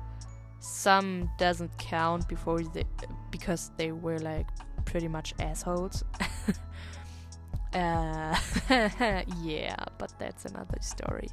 Some 0.66 1.30
doesn't 1.38 1.78
count 1.78 2.28
before 2.28 2.60
they, 2.64 2.86
because 3.30 3.70
they 3.78 3.92
were 3.92 4.18
like 4.18 4.48
pretty 4.84 5.08
much 5.08 5.36
assholes. 5.40 6.04
uh, 7.74 8.36
yeah, 9.44 9.76
but 10.00 10.12
that's 10.18 10.46
another 10.46 10.78
story. 10.82 11.28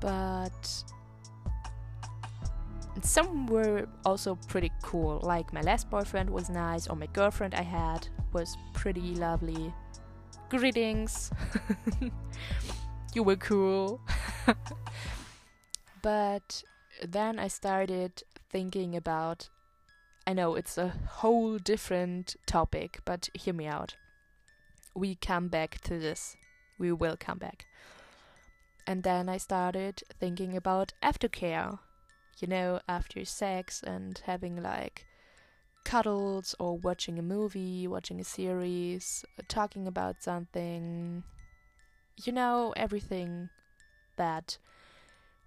But 0.00 0.84
some 3.00 3.46
were 3.46 3.86
also 4.04 4.34
pretty 4.48 4.72
cool. 4.82 5.20
Like 5.22 5.52
my 5.52 5.60
last 5.60 5.88
boyfriend 5.88 6.28
was 6.28 6.50
nice, 6.50 6.88
or 6.88 6.96
my 6.96 7.06
girlfriend 7.06 7.54
I 7.54 7.62
had 7.62 8.08
was 8.32 8.56
pretty 8.74 9.14
lovely. 9.14 9.72
Greetings. 10.50 11.30
you 13.14 13.22
were 13.22 13.36
cool. 13.36 14.00
but 16.02 16.64
then 17.02 17.38
I 17.38 17.48
started 17.48 18.22
thinking 18.50 18.96
about 18.96 19.48
I 20.28 20.32
know 20.32 20.56
it's 20.56 20.76
a 20.76 20.92
whole 21.08 21.56
different 21.56 22.34
topic, 22.46 23.00
but 23.04 23.28
hear 23.32 23.54
me 23.54 23.66
out. 23.66 23.94
We 24.92 25.14
come 25.14 25.46
back 25.46 25.80
to 25.82 26.00
this. 26.00 26.36
We 26.78 26.90
will 26.90 27.16
come 27.16 27.38
back. 27.38 27.66
And 28.88 29.04
then 29.04 29.28
I 29.28 29.36
started 29.36 30.02
thinking 30.18 30.56
about 30.56 30.94
aftercare. 31.00 31.78
You 32.40 32.48
know, 32.48 32.80
after 32.88 33.24
sex 33.24 33.82
and 33.82 34.20
having 34.26 34.62
like 34.62 35.06
cuddles 35.84 36.54
or 36.58 36.76
watching 36.76 37.18
a 37.18 37.22
movie, 37.22 37.86
watching 37.86 38.20
a 38.20 38.24
series, 38.24 39.24
talking 39.48 39.86
about 39.86 40.22
something, 40.22 41.22
you 42.24 42.32
know, 42.32 42.74
everything 42.76 43.48
that 44.16 44.58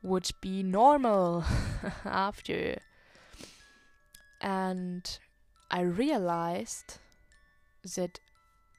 would 0.02 0.30
be 0.42 0.64
normal 0.64 1.44
after. 2.06 2.78
And 4.42 5.20
I 5.70 5.82
realized 5.82 7.00
that 7.96 8.20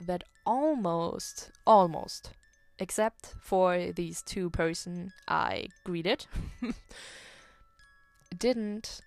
that 0.01 0.25
almost 0.47 1.51
almost 1.67 2.33
except 2.79 3.35
for 3.41 3.93
these 3.93 4.23
two 4.23 4.49
person 4.49 5.13
I 5.29 5.69
greeted 5.85 6.27
didn't 8.39 9.01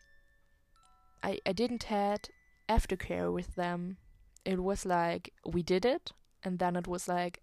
I, 1.24 1.40
I 1.46 1.54
didn't 1.54 1.84
had 1.84 2.30
aftercare 2.70 3.34
with 3.34 3.56
them. 3.56 3.98
It 4.46 4.62
was 4.62 4.86
like 4.86 5.34
we 5.46 5.64
did 5.64 5.86
it 5.86 6.12
and 6.44 6.60
then 6.60 6.76
it 6.76 6.88
was 6.88 7.08
like 7.08 7.42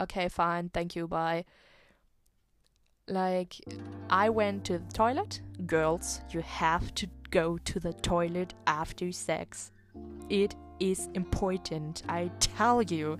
okay, 0.00 0.28
fine, 0.28 0.68
thank 0.68 0.94
you, 0.94 1.08
bye. 1.08 1.44
Like, 3.08 3.56
I 4.10 4.28
went 4.28 4.64
to 4.66 4.78
the 4.78 4.92
toilet. 4.92 5.40
Girls, 5.66 6.20
you 6.30 6.40
have 6.42 6.94
to 6.94 7.06
go 7.30 7.58
to 7.58 7.80
the 7.80 7.92
toilet 7.94 8.54
after 8.66 9.10
sex. 9.12 9.72
It 10.28 10.54
is 10.78 11.08
important, 11.14 12.02
I 12.08 12.30
tell 12.38 12.82
you. 12.82 13.18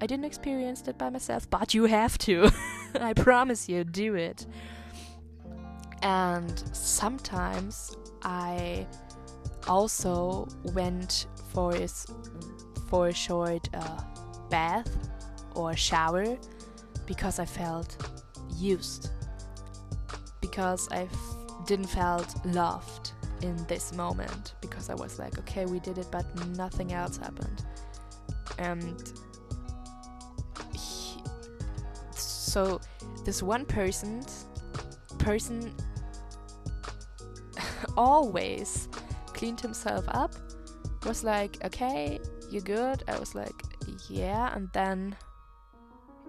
I 0.00 0.06
didn't 0.06 0.26
experience 0.26 0.82
that 0.82 0.98
by 0.98 1.08
myself, 1.10 1.48
but 1.48 1.72
you 1.72 1.84
have 1.84 2.18
to. 2.18 2.50
I 3.00 3.14
promise 3.14 3.68
you, 3.68 3.84
do 3.84 4.14
it. 4.14 4.46
And 6.02 6.62
sometimes 6.72 7.96
I 8.22 8.86
also 9.66 10.46
went 10.74 11.26
for 11.52 11.74
a, 11.74 11.88
for 12.88 13.08
a 13.08 13.14
short 13.14 13.68
uh, 13.74 14.02
bath 14.50 14.94
or 15.54 15.74
shower 15.74 16.36
because 17.06 17.38
I 17.38 17.46
felt 17.46 17.96
used. 18.56 19.10
Because 20.40 20.88
I 20.90 21.08
didn't 21.66 21.86
felt 21.86 22.34
loved 22.46 23.12
in 23.42 23.56
this 23.66 23.92
moment 23.92 24.54
because 24.60 24.88
I 24.90 24.94
was 24.94 25.18
like, 25.18 25.38
okay, 25.38 25.66
we 25.66 25.80
did 25.80 25.98
it, 25.98 26.08
but 26.10 26.24
nothing 26.56 26.92
else 26.92 27.16
happened. 27.16 27.64
And 28.58 29.12
he, 30.72 31.20
so 32.12 32.80
this 33.24 33.42
one 33.42 33.64
person 33.64 34.24
person 35.18 35.74
always 37.96 38.88
cleaned 39.26 39.60
himself 39.60 40.04
up 40.08 40.32
was 41.04 41.24
like 41.24 41.58
okay 41.64 42.20
you're 42.50 42.62
good 42.62 43.02
i 43.08 43.18
was 43.18 43.34
like 43.34 43.52
yeah 44.08 44.54
and 44.54 44.68
then 44.72 45.16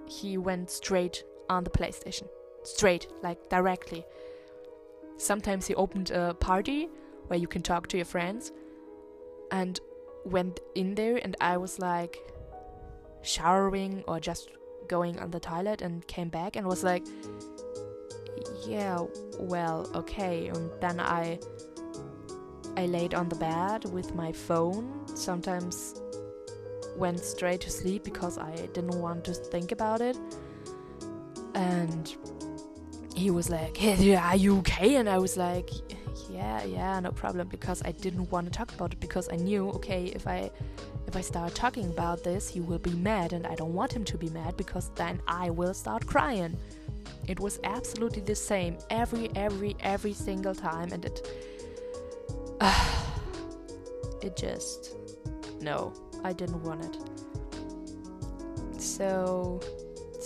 he 0.07 0.37
went 0.37 0.69
straight 0.71 1.23
on 1.49 1.63
the 1.63 1.69
PlayStation. 1.69 2.27
Straight, 2.63 3.07
like 3.23 3.49
directly. 3.49 4.05
Sometimes 5.17 5.67
he 5.67 5.75
opened 5.75 6.11
a 6.11 6.33
party 6.33 6.89
where 7.27 7.39
you 7.39 7.47
can 7.47 7.61
talk 7.61 7.87
to 7.87 7.97
your 7.97 8.05
friends 8.05 8.51
and 9.51 9.79
went 10.25 10.59
in 10.75 10.95
there 10.95 11.19
and 11.23 11.35
I 11.39 11.57
was 11.57 11.79
like 11.79 12.17
showering 13.21 14.03
or 14.07 14.19
just 14.19 14.49
going 14.87 15.19
on 15.19 15.31
the 15.31 15.39
toilet 15.39 15.81
and 15.81 16.05
came 16.07 16.29
back 16.29 16.55
and 16.55 16.65
was 16.65 16.83
like 16.83 17.05
yeah 18.65 18.99
well 19.39 19.89
okay 19.95 20.47
and 20.47 20.69
then 20.81 20.99
I 20.99 21.39
I 22.75 22.85
laid 22.85 23.13
on 23.13 23.27
the 23.29 23.35
bed 23.35 23.85
with 23.85 24.13
my 24.15 24.31
phone 24.31 25.05
sometimes 25.15 25.95
went 26.97 27.19
straight 27.19 27.61
to 27.61 27.69
sleep 27.69 28.03
because 28.03 28.37
I 28.37 28.55
didn't 28.73 28.99
want 28.99 29.23
to 29.25 29.33
think 29.33 29.71
about 29.71 30.01
it. 30.01 30.17
And 31.57 32.15
he 33.15 33.31
was 33.31 33.49
like, 33.49 33.75
hey, 33.75 34.15
Are 34.15 34.35
you 34.35 34.59
okay? 34.59 34.95
And 34.95 35.09
I 35.09 35.17
was 35.17 35.37
like, 35.37 35.69
Yeah, 36.29 36.63
yeah, 36.63 36.99
no 36.99 37.11
problem. 37.11 37.47
Because 37.47 37.81
I 37.83 37.91
didn't 37.91 38.29
want 38.31 38.45
to 38.45 38.51
talk 38.51 38.71
about 38.73 38.93
it 38.93 38.99
because 38.99 39.27
I 39.31 39.37
knew, 39.37 39.69
okay, 39.71 40.05
if 40.15 40.27
I 40.27 40.51
if 41.07 41.15
I 41.15 41.21
start 41.21 41.55
talking 41.55 41.85
about 41.85 42.23
this, 42.23 42.49
he 42.49 42.59
will 42.59 42.79
be 42.79 42.91
mad, 42.91 43.31
and 43.31 43.47
I 43.47 43.55
don't 43.55 43.73
want 43.73 43.93
him 43.93 44.03
to 44.03 44.17
be 44.17 44.29
mad 44.29 44.57
because 44.57 44.91
then 44.95 45.21
I 45.25 45.49
will 45.49 45.73
start 45.73 46.05
crying. 46.05 46.57
It 47.27 47.39
was 47.39 47.59
absolutely 47.63 48.21
the 48.21 48.35
same 48.35 48.77
every, 48.89 49.29
every, 49.33 49.77
every 49.79 50.11
single 50.13 50.53
time, 50.53 50.91
and 50.91 51.05
it. 51.05 51.31
Uh, 52.59 53.03
it 54.21 54.35
just. 54.35 54.95
No. 55.61 55.93
I 56.23 56.33
didn't 56.33 56.61
want 56.63 56.83
it. 56.83 56.97
So, 58.81 59.61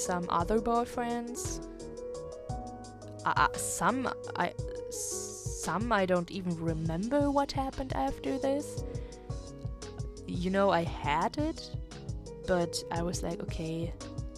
some 0.01 0.25
other 0.29 0.59
boyfriends. 0.59 1.65
Uh, 3.25 3.47
some 3.55 4.09
I 4.35 4.53
some 4.89 5.91
I 5.91 6.05
don't 6.05 6.31
even 6.31 6.55
remember 6.59 7.29
what 7.29 7.51
happened 7.51 7.93
after 7.95 8.37
this. 8.37 8.83
You 10.27 10.49
know, 10.49 10.71
I 10.71 10.83
had 10.83 11.37
it, 11.37 11.69
but 12.47 12.83
I 12.91 13.03
was 13.03 13.21
like, 13.21 13.39
okay, 13.41 13.93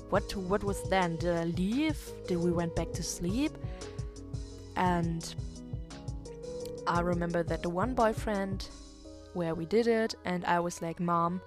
what 0.09 0.35
what 0.35 0.63
was 0.63 0.83
then? 0.89 1.15
Did 1.17 1.35
I 1.37 1.45
leave? 1.45 1.97
Did 2.27 2.37
we 2.37 2.51
went 2.51 2.75
back 2.75 2.91
to 2.93 3.03
sleep? 3.03 3.51
And 4.75 5.23
I 6.87 6.99
remember 6.99 7.43
that 7.43 7.61
the 7.63 7.69
one 7.69 7.93
boyfriend 7.93 8.67
where 9.33 9.55
we 9.55 9.65
did 9.65 9.87
it, 9.87 10.15
and 10.25 10.43
I 10.45 10.59
was 10.59 10.81
like, 10.81 10.99
Mom, 10.99 11.41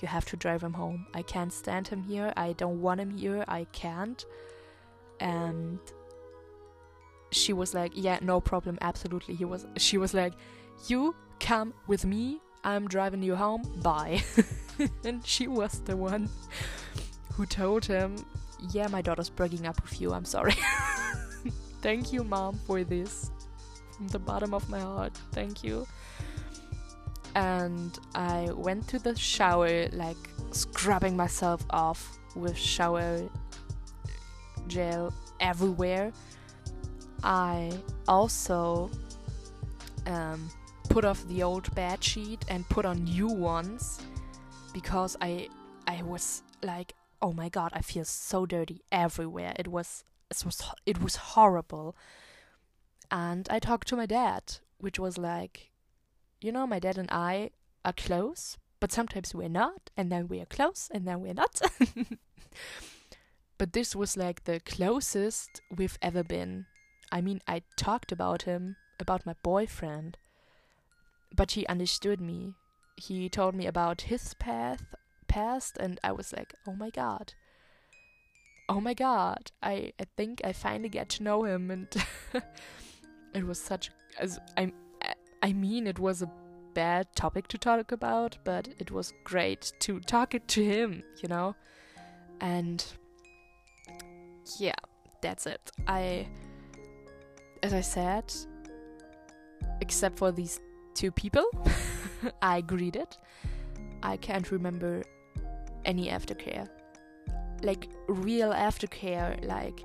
you 0.00 0.08
have 0.08 0.24
to 0.26 0.36
drive 0.36 0.62
him 0.62 0.72
home. 0.72 1.06
I 1.14 1.22
can't 1.22 1.52
stand 1.52 1.88
him 1.88 2.02
here. 2.02 2.32
I 2.36 2.52
don't 2.52 2.80
want 2.80 3.00
him 3.00 3.10
here. 3.10 3.44
I 3.48 3.64
can't. 3.72 4.24
And 5.20 5.78
she 7.30 7.52
was 7.52 7.74
like, 7.74 7.92
Yeah, 7.94 8.18
no 8.22 8.40
problem, 8.40 8.78
absolutely. 8.80 9.34
He 9.34 9.44
was 9.44 9.66
she 9.76 9.98
was 9.98 10.14
like, 10.14 10.34
You 10.86 11.14
come 11.40 11.74
with 11.86 12.04
me, 12.04 12.40
I'm 12.64 12.88
driving 12.88 13.22
you 13.22 13.36
home, 13.36 13.62
bye. 13.82 14.22
and 15.04 15.26
she 15.26 15.48
was 15.48 15.80
the 15.80 15.96
one 15.96 16.28
who 17.34 17.46
told 17.46 17.84
him 17.84 18.24
yeah, 18.72 18.88
my 18.88 19.02
daughter's 19.02 19.30
breaking 19.30 19.66
up 19.66 19.80
with 19.82 20.00
you. 20.00 20.12
I'm 20.12 20.24
sorry. 20.24 20.54
Thank 21.82 22.12
you, 22.12 22.24
mom, 22.24 22.58
for 22.66 22.82
this. 22.82 23.30
From 23.96 24.08
the 24.08 24.18
bottom 24.18 24.52
of 24.54 24.68
my 24.68 24.80
heart. 24.80 25.12
Thank 25.32 25.62
you. 25.62 25.86
And 27.38 27.96
I 28.16 28.50
went 28.52 28.88
to 28.88 28.98
the 28.98 29.16
shower, 29.16 29.86
like 29.92 30.16
scrubbing 30.50 31.16
myself 31.16 31.64
off 31.70 32.18
with 32.34 32.58
shower 32.58 33.30
gel 34.66 35.14
everywhere. 35.38 36.12
I 37.22 37.70
also 38.08 38.90
um, 40.06 40.50
put 40.88 41.04
off 41.04 41.28
the 41.28 41.44
old 41.44 41.72
bed 41.76 42.02
sheet 42.02 42.44
and 42.48 42.68
put 42.68 42.84
on 42.84 43.04
new 43.04 43.28
ones 43.28 44.00
because 44.72 45.16
I 45.20 45.48
I 45.86 46.02
was 46.02 46.42
like, 46.64 46.94
oh 47.22 47.32
my 47.32 47.48
god, 47.48 47.70
I 47.72 47.82
feel 47.82 48.04
so 48.04 48.46
dirty 48.46 48.82
everywhere. 48.90 49.52
It 49.56 49.68
was 49.68 50.02
it 50.28 50.44
was 50.44 50.60
it 50.86 51.00
was 51.00 51.14
horrible. 51.14 51.94
And 53.12 53.46
I 53.48 53.60
talked 53.60 53.86
to 53.88 53.96
my 53.96 54.06
dad, 54.06 54.42
which 54.78 54.98
was 54.98 55.16
like, 55.18 55.70
you 56.40 56.52
know, 56.52 56.66
my 56.66 56.78
dad 56.78 56.98
and 56.98 57.10
I 57.10 57.50
are 57.84 57.92
close, 57.92 58.58
but 58.80 58.92
sometimes 58.92 59.34
we're 59.34 59.48
not, 59.48 59.90
and 59.96 60.10
then 60.10 60.28
we 60.28 60.40
are 60.40 60.46
close, 60.46 60.88
and 60.92 61.06
then 61.06 61.20
we're 61.20 61.34
not. 61.34 61.60
but 63.58 63.72
this 63.72 63.96
was 63.96 64.16
like 64.16 64.44
the 64.44 64.60
closest 64.60 65.60
we've 65.74 65.98
ever 66.00 66.22
been. 66.22 66.66
I 67.10 67.20
mean, 67.20 67.40
I 67.46 67.62
talked 67.76 68.12
about 68.12 68.42
him, 68.42 68.76
about 69.00 69.26
my 69.26 69.34
boyfriend, 69.42 70.16
but 71.34 71.52
he 71.52 71.66
understood 71.66 72.20
me. 72.20 72.54
He 72.96 73.28
told 73.28 73.54
me 73.54 73.66
about 73.66 74.02
his 74.02 74.34
path, 74.34 74.94
past, 75.26 75.76
and 75.78 75.98
I 76.04 76.12
was 76.12 76.32
like, 76.32 76.54
oh 76.66 76.74
my 76.74 76.90
god. 76.90 77.34
Oh 78.68 78.80
my 78.80 78.92
god, 78.92 79.50
I, 79.62 79.92
I 79.98 80.04
think 80.16 80.42
I 80.44 80.52
finally 80.52 80.90
get 80.90 81.08
to 81.10 81.22
know 81.22 81.44
him, 81.44 81.70
and 81.70 81.88
it 83.34 83.46
was 83.46 83.58
such 83.58 83.90
as 84.18 84.38
I 84.56 84.72
I 85.42 85.52
mean 85.52 85.86
it 85.86 85.98
was 85.98 86.22
a 86.22 86.30
bad 86.74 87.06
topic 87.14 87.48
to 87.48 87.58
talk 87.58 87.92
about, 87.92 88.38
but 88.44 88.68
it 88.78 88.90
was 88.90 89.12
great 89.24 89.72
to 89.80 90.00
talk 90.00 90.34
it 90.34 90.46
to 90.48 90.64
him, 90.64 91.02
you 91.22 91.28
know, 91.28 91.54
and 92.40 92.84
yeah, 94.58 94.74
that's 95.20 95.46
it. 95.46 95.70
I, 95.86 96.26
as 97.62 97.74
I 97.74 97.80
said, 97.80 98.32
except 99.80 100.18
for 100.18 100.32
these 100.32 100.60
two 100.94 101.10
people 101.10 101.46
I 102.42 102.60
greeted, 102.60 103.16
I 104.02 104.16
can't 104.16 104.50
remember 104.50 105.02
any 105.84 106.08
aftercare. 106.08 106.68
Like 107.62 107.88
real 108.08 108.52
aftercare, 108.52 109.44
like 109.46 109.80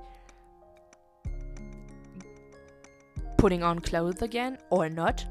putting 3.38 3.64
on 3.64 3.80
clothes 3.80 4.22
again 4.22 4.58
or 4.70 4.90
not. 4.90 5.26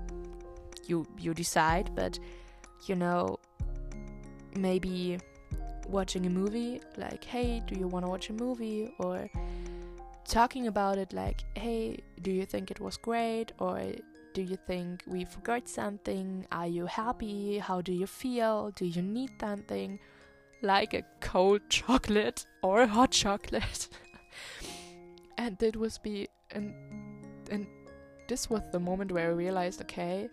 You 0.87 1.07
you 1.19 1.35
decide, 1.35 1.95
but 1.95 2.19
you 2.87 2.97
know 2.97 3.39
maybe 4.57 5.19
watching 5.89 6.27
a 6.27 6.31
movie 6.31 6.81
like 6.97 7.25
hey 7.25 7.63
do 7.67 7.79
you 7.79 7.87
want 7.89 8.05
to 8.05 8.11
watch 8.11 8.31
a 8.31 8.33
movie? 8.33 8.93
Or 8.99 9.29
talking 10.25 10.67
about 10.67 10.99
it 10.99 11.13
like 11.13 11.45
hey 11.55 11.99
do 12.23 12.31
you 12.31 12.47
think 12.47 12.71
it 12.71 12.81
was 12.81 12.97
great? 12.97 13.53
Or 13.59 13.81
do 14.35 14.43
you 14.43 14.57
think 14.57 15.03
we 15.07 15.25
forgot 15.25 15.69
something? 15.69 16.47
Are 16.51 16.67
you 16.67 16.87
happy? 16.87 17.59
How 17.59 17.81
do 17.83 17.93
you 17.93 18.07
feel? 18.07 18.71
Do 18.75 18.87
you 18.87 19.03
need 19.03 19.31
something? 19.39 19.99
Like 20.63 20.95
a 20.95 21.03
cold 21.21 21.61
chocolate 21.69 22.47
or 22.63 22.83
a 22.83 22.87
hot 22.87 23.11
chocolate. 23.11 23.89
And 25.39 25.61
it 25.61 25.77
was 25.77 25.99
be 25.99 26.29
and 26.53 26.73
and 27.51 27.67
this 28.29 28.49
was 28.49 28.63
the 28.71 28.79
moment 28.79 29.11
where 29.11 29.29
i 29.29 29.33
realized 29.33 29.81
okay 29.83 30.29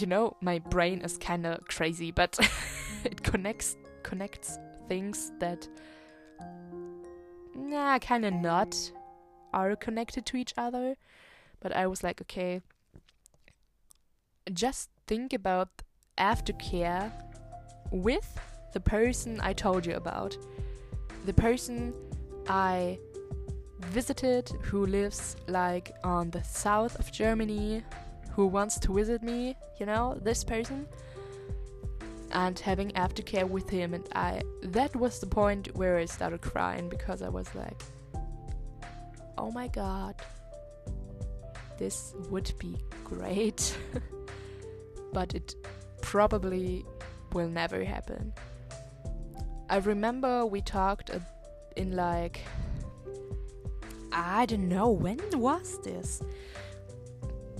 you 0.00 0.06
know 0.06 0.36
my 0.40 0.58
brain 0.58 1.00
is 1.00 1.16
kind 1.18 1.46
of 1.46 1.64
crazy 1.68 2.10
but 2.10 2.38
it 3.04 3.22
connects 3.22 3.76
connects 4.02 4.58
things 4.88 5.32
that 5.38 5.68
nah 7.54 7.98
kind 7.98 8.24
of 8.24 8.32
not 8.34 8.74
are 9.52 9.76
connected 9.76 10.26
to 10.26 10.36
each 10.36 10.52
other. 10.58 10.96
But 11.60 11.74
i 11.74 11.86
was 11.86 12.02
like 12.02 12.20
okay 12.22 12.60
just 14.52 14.90
think 15.06 15.32
about 15.32 15.68
aftercare 16.18 17.10
with 17.90 18.38
the 18.74 18.80
person 18.80 19.40
i 19.40 19.52
told 19.52 19.86
you 19.86 19.94
about. 19.94 20.36
The 21.24 21.32
person 21.32 21.94
i 22.48 22.98
visited 23.80 24.50
who 24.62 24.84
lives 24.86 25.36
like 25.46 25.92
on 26.04 26.30
the 26.30 26.42
south 26.42 26.98
of 26.98 27.12
germany 27.12 27.82
who 28.34 28.46
wants 28.46 28.78
to 28.78 28.92
visit 28.92 29.22
me 29.22 29.56
you 29.78 29.86
know 29.86 30.18
this 30.22 30.44
person 30.44 30.86
and 32.34 32.58
having 32.58 32.90
aftercare 32.90 33.48
with 33.48 33.70
him. 33.70 33.94
And 33.94 34.06
I 34.14 34.42
that 34.62 34.94
was 34.94 35.20
the 35.20 35.26
point 35.26 35.74
where 35.76 35.96
I 35.96 36.04
started 36.04 36.42
crying 36.42 36.88
because 36.88 37.22
I 37.22 37.28
was 37.28 37.54
like 37.54 37.80
oh 39.38 39.50
my 39.50 39.68
god 39.68 40.14
this 41.78 42.14
would 42.30 42.52
be 42.58 42.76
great 43.02 43.76
but 45.12 45.34
it 45.34 45.54
probably 46.02 46.84
will 47.32 47.48
never 47.48 47.82
happen. 47.84 48.32
I 49.70 49.78
remember 49.78 50.44
we 50.44 50.60
talked 50.60 51.10
in 51.76 51.96
like 51.96 52.40
I 54.12 54.46
don't 54.46 54.68
know 54.68 54.90
when 54.90 55.18
was 55.32 55.80
this 55.82 56.22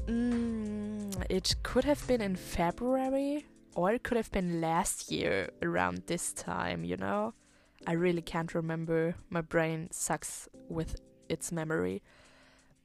mm, 0.07 1.27
it 1.29 1.55
could 1.63 1.85
have 1.85 2.07
been 2.07 2.21
in 2.21 2.37
February 2.37 3.47
or 3.75 3.93
it 3.93 4.03
could 4.03 4.17
have 4.17 4.31
been 4.31 4.61
last 4.61 5.11
year 5.11 5.51
around 5.63 6.03
this 6.07 6.33
time, 6.33 6.85
you 6.85 6.97
know? 6.97 7.35
I 7.87 7.93
really 7.93 8.23
can't 8.23 8.55
remember. 8.55 9.17
My 9.29 9.41
brain 9.41 9.89
sucks 9.91 10.49
with 10.69 11.01
its 11.29 11.53
memory. 11.53 12.03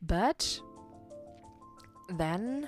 But 0.01 0.59
then 2.09 2.67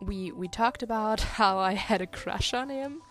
we 0.00 0.32
we 0.32 0.48
talked 0.48 0.82
about 0.82 1.20
how 1.38 1.58
I 1.58 1.74
had 1.74 2.00
a 2.00 2.06
crush 2.06 2.54
on 2.54 2.70
him. 2.70 3.02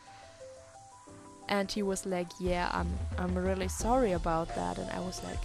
And 1.49 1.71
he 1.71 1.81
was 1.81 2.05
like, 2.05 2.27
"Yeah, 2.39 2.69
I'm 2.73 2.89
I'm 3.17 3.33
really 3.37 3.69
sorry 3.69 4.11
about 4.11 4.53
that." 4.55 4.77
And 4.77 4.89
I 4.91 4.99
was 4.99 5.23
like, 5.23 5.43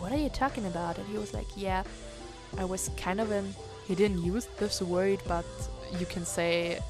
"What 0.00 0.10
are 0.10 0.18
you 0.18 0.30
talking 0.30 0.66
about?" 0.66 0.98
And 0.98 1.06
he 1.06 1.16
was 1.16 1.32
like, 1.32 1.46
"Yeah, 1.56 1.84
I 2.58 2.64
was 2.64 2.90
kind 2.96 3.20
of 3.20 3.32
in 3.32 3.54
he 3.86 3.94
didn't 3.94 4.24
use 4.24 4.48
this 4.58 4.80
word, 4.80 5.20
but 5.26 5.44
you 5.98 6.06
can 6.06 6.24
say 6.24 6.80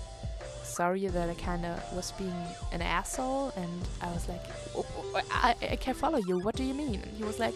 sorry 0.63 1.07
that 1.07 1.29
I 1.29 1.35
kind 1.35 1.65
of 1.65 1.81
was 1.93 2.13
being 2.13 2.35
an 2.73 2.83
asshole, 2.83 3.53
and 3.57 3.89
I 4.01 4.07
was 4.13 4.29
like, 4.29 4.43
oh, 4.77 4.87
oh, 4.97 5.21
I, 5.31 5.55
I 5.73 5.77
can't 5.77 5.97
follow 5.97 6.19
you. 6.19 6.39
What 6.39 6.57
do 6.57 6.65
you 6.65 6.75
mean? 6.75 7.01
And 7.01 7.17
he 7.17 7.25
was 7.25 7.39
like, 7.39 7.55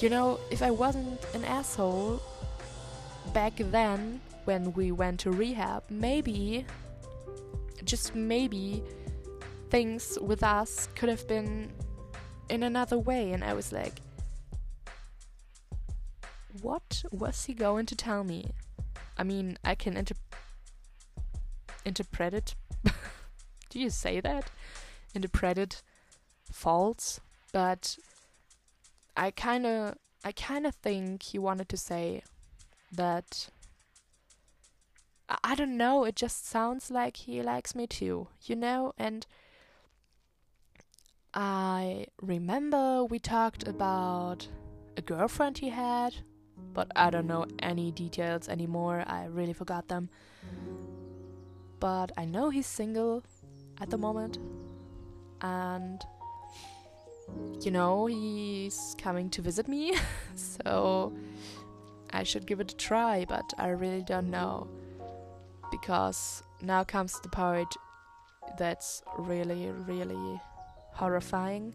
you 0.00 0.08
know, 0.08 0.38
if 0.50 0.62
I 0.62 0.70
wasn't 0.70 1.20
an 1.34 1.44
asshole 1.44 2.20
back 3.32 3.54
then 3.56 4.20
when 4.44 4.72
we 4.72 4.90
went 4.90 5.20
to 5.20 5.30
rehab, 5.30 5.84
maybe, 5.90 6.66
just 7.84 8.14
maybe, 8.14 8.82
things 9.70 10.18
with 10.20 10.42
us 10.42 10.88
could 10.94 11.08
have 11.08 11.26
been 11.28 11.72
in 12.48 12.64
another 12.64 12.98
way. 12.98 13.32
And 13.32 13.44
I 13.44 13.54
was 13.54 13.72
like, 13.72 13.94
what 16.62 17.02
was 17.10 17.44
he 17.44 17.54
going 17.54 17.86
to 17.86 17.96
tell 17.96 18.24
me? 18.24 18.52
I 19.18 19.24
mean, 19.24 19.58
I 19.64 19.74
can 19.74 19.96
inter 19.96 20.14
interpret 21.84 22.32
it. 22.32 22.54
Do 23.70 23.80
you 23.80 23.90
say 23.90 24.20
that? 24.20 24.50
Interpret 25.14 25.58
it 25.58 25.82
false, 26.50 27.20
but 27.52 27.98
I 29.16 29.30
kind 29.30 29.66
of 29.66 29.96
I 30.24 30.32
kind 30.32 30.66
of 30.66 30.74
think 30.76 31.22
he 31.22 31.38
wanted 31.38 31.68
to 31.70 31.76
say 31.76 32.22
that 32.92 33.48
I, 35.28 35.38
I 35.42 35.54
don't 35.54 35.76
know, 35.76 36.04
it 36.04 36.14
just 36.16 36.46
sounds 36.46 36.90
like 36.90 37.16
he 37.16 37.42
likes 37.42 37.74
me 37.74 37.86
too, 37.86 38.28
you 38.42 38.54
know, 38.56 38.92
and 38.96 39.26
I 41.34 42.06
remember 42.20 43.04
we 43.04 43.18
talked 43.18 43.66
about 43.66 44.46
a 44.96 45.02
girlfriend 45.02 45.58
he 45.58 45.70
had 45.70 46.14
but 46.72 46.90
I 46.96 47.10
don't 47.10 47.26
know 47.26 47.46
any 47.58 47.90
details 47.90 48.48
anymore. 48.48 49.04
I 49.06 49.26
really 49.26 49.52
forgot 49.52 49.88
them. 49.88 50.08
But 51.80 52.12
I 52.16 52.24
know 52.24 52.50
he's 52.50 52.66
single 52.66 53.24
at 53.80 53.90
the 53.90 53.98
moment. 53.98 54.38
And 55.40 56.02
you 57.60 57.70
know, 57.70 58.06
he's 58.06 58.94
coming 58.98 59.30
to 59.30 59.42
visit 59.42 59.68
me. 59.68 59.94
so 60.34 61.12
I 62.12 62.22
should 62.22 62.46
give 62.46 62.60
it 62.60 62.72
a 62.72 62.76
try, 62.76 63.24
but 63.28 63.52
I 63.58 63.68
really 63.68 64.02
don't 64.02 64.30
know. 64.30 64.68
Because 65.70 66.42
now 66.60 66.84
comes 66.84 67.18
the 67.20 67.28
part 67.28 67.74
that's 68.58 69.02
really, 69.18 69.70
really 69.70 70.40
horrifying, 70.92 71.74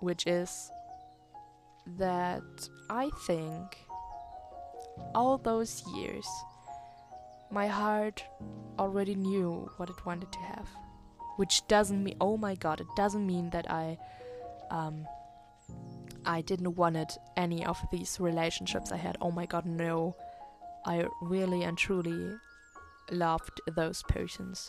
which 0.00 0.26
is 0.26 0.70
that 1.98 2.42
I 2.90 3.10
think 3.26 3.78
all 5.14 5.38
those 5.38 5.82
years 5.94 6.26
my 7.54 7.68
heart 7.68 8.24
already 8.78 9.14
knew 9.14 9.70
what 9.76 9.88
it 9.88 10.04
wanted 10.04 10.30
to 10.32 10.38
have. 10.40 10.68
Which 11.36 11.66
doesn't 11.68 12.02
mean, 12.02 12.16
oh 12.20 12.36
my 12.36 12.54
god, 12.56 12.80
it 12.80 12.86
doesn't 12.96 13.26
mean 13.26 13.50
that 13.50 13.70
I, 13.70 13.98
um, 14.70 15.06
I 16.26 16.40
didn't 16.40 16.74
wanted 16.74 17.10
any 17.36 17.64
of 17.64 17.78
these 17.92 18.18
relationships 18.20 18.92
I 18.92 18.96
had. 18.96 19.16
Oh 19.20 19.30
my 19.30 19.46
god, 19.46 19.66
no. 19.66 20.16
I 20.84 21.06
really 21.22 21.62
and 21.62 21.78
truly 21.78 22.36
loved 23.10 23.60
those 23.74 24.02
persons. 24.08 24.68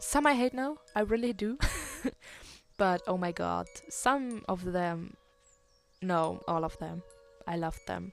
Some 0.00 0.26
I 0.26 0.34
hate 0.34 0.54
now, 0.54 0.78
I 0.94 1.00
really 1.00 1.32
do. 1.32 1.58
but 2.76 3.02
oh 3.06 3.16
my 3.16 3.32
god, 3.32 3.66
some 3.88 4.44
of 4.48 4.64
them, 4.64 5.16
no, 6.02 6.42
all 6.46 6.64
of 6.64 6.78
them, 6.78 7.02
I 7.46 7.56
loved 7.56 7.86
them. 7.86 8.12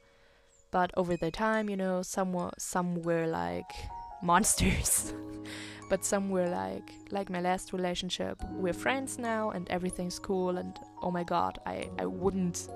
But 0.72 0.92
over 0.98 1.16
the 1.16 1.32
time, 1.32 1.70
you 1.70 1.78
know, 1.78 2.02
some 2.02 2.34
were, 2.34 2.52
some 2.58 3.02
were 3.02 3.28
like 3.28 3.72
monsters. 4.24 5.14
but 5.90 6.04
some 6.04 6.30
were 6.30 6.50
like 6.50 6.90
like 7.12 7.30
my 7.30 7.40
last 7.40 7.72
relationship 7.72 8.44
we're 8.54 8.74
friends 8.74 9.20
now 9.20 9.52
and 9.52 9.70
everything's 9.70 10.18
cool 10.18 10.58
and 10.58 10.80
oh 11.04 11.12
my 11.12 11.24
god 11.24 11.60
i 11.68 11.88
i 12.00 12.06
wouldn't 12.08 12.70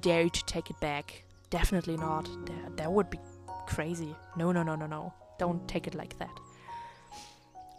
dare 0.00 0.28
to 0.28 0.44
take 0.44 0.70
it 0.70 0.78
back. 0.80 1.24
Definitely 1.50 1.96
not. 1.96 2.28
That, 2.46 2.76
that 2.76 2.92
would 2.92 3.10
be 3.10 3.18
crazy. 3.66 4.14
No 4.36 4.52
no 4.52 4.62
no 4.62 4.76
no 4.76 4.86
no. 4.86 5.12
Don't 5.38 5.66
take 5.68 5.86
it 5.86 5.94
like 5.94 6.18
that. 6.18 6.36